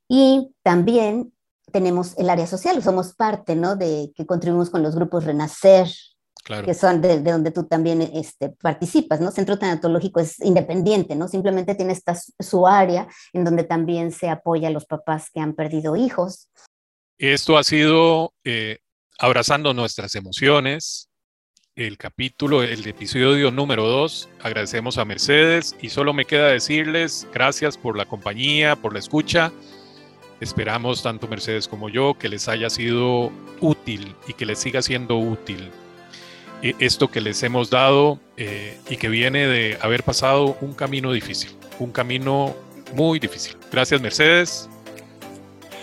Y 0.08 0.52
también 0.64 1.34
tenemos 1.72 2.18
el 2.18 2.30
área 2.30 2.48
social, 2.48 2.82
somos 2.82 3.14
parte, 3.14 3.56
¿no? 3.56 3.76
De 3.76 4.12
que 4.16 4.26
contribuimos 4.26 4.70
con 4.70 4.84
los 4.84 4.96
grupos 4.96 5.26
Renacer, 5.26 5.88
que 6.64 6.74
son 6.76 7.02
de, 7.02 7.22
donde 7.22 7.52
tú 7.52 7.64
también 7.64 8.02
este, 8.02 8.50
participas, 8.50 9.20
¿no? 9.20 9.32
Centro 9.32 9.58
Tanatológico 9.58 10.20
es 10.20 10.40
independiente, 10.42 11.16
¿no? 11.16 11.28
Simplemente 11.28 11.74
tiene 11.74 11.94
esta, 11.94 12.16
su 12.40 12.68
área 12.68 13.08
en 13.34 13.44
donde 13.44 13.64
también 13.64 14.12
se 14.12 14.30
apoya 14.30 14.68
a 14.68 14.72
los 14.72 14.86
papás 14.86 15.30
que 15.34 15.40
han 15.40 15.54
perdido 15.54 15.96
hijos. 15.96 16.50
Esto 17.18 17.58
ha 17.58 17.64
sido 17.64 18.34
eh, 18.44 18.80
abrazando 19.18 19.74
nuestras 19.74 20.14
emociones, 20.16 21.10
el 21.76 21.98
capítulo, 21.98 22.64
el 22.64 22.88
episodio 22.88 23.52
número 23.52 23.88
2. 23.88 24.30
Agradecemos 24.42 24.98
a 24.98 25.06
Mercedes 25.06 25.76
y 25.82 25.90
solo 25.90 26.14
me 26.14 26.26
queda 26.26 26.48
decirles 26.48 27.28
gracias 27.34 27.78
por 27.78 27.98
la 27.98 28.06
compañía, 28.06 28.76
por 28.76 28.94
la 28.94 29.00
escucha. 29.00 29.52
Esperamos, 30.42 31.02
tanto 31.02 31.28
Mercedes 31.28 31.68
como 31.68 31.90
yo, 31.90 32.18
que 32.18 32.30
les 32.30 32.48
haya 32.48 32.70
sido 32.70 33.32
útil 33.62 34.16
y 34.28 34.34
que 34.34 34.46
les 34.46 34.60
siga 34.60 34.82
siendo 34.82 35.18
útil 35.18 35.72
eh, 36.62 36.76
esto 36.80 37.10
que 37.10 37.22
les 37.22 37.42
hemos 37.44 37.70
dado 37.70 38.20
eh, 38.38 38.78
y 38.90 38.98
que 38.98 39.08
viene 39.08 39.48
de 39.48 39.78
haber 39.82 40.04
pasado 40.04 40.58
un 40.62 40.74
camino 40.74 41.12
difícil, 41.12 41.56
un 41.80 41.92
camino 41.92 42.56
muy 42.94 43.20
difícil. 43.20 43.56
Gracias, 43.72 44.02
Mercedes. 44.02 44.70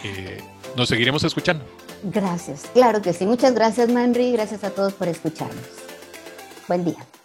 Eh, 0.04 0.40
nos 0.76 0.88
seguiremos 0.88 1.22
escuchando. 1.24 1.64
Gracias, 2.02 2.64
claro 2.74 3.00
que 3.00 3.12
sí. 3.12 3.26
Muchas 3.26 3.54
gracias, 3.54 3.88
Manri. 3.90 4.32
Gracias 4.32 4.64
a 4.64 4.70
todos 4.70 4.92
por 4.92 5.08
escucharnos. 5.08 5.64
Buen 6.66 6.84
día. 6.84 7.21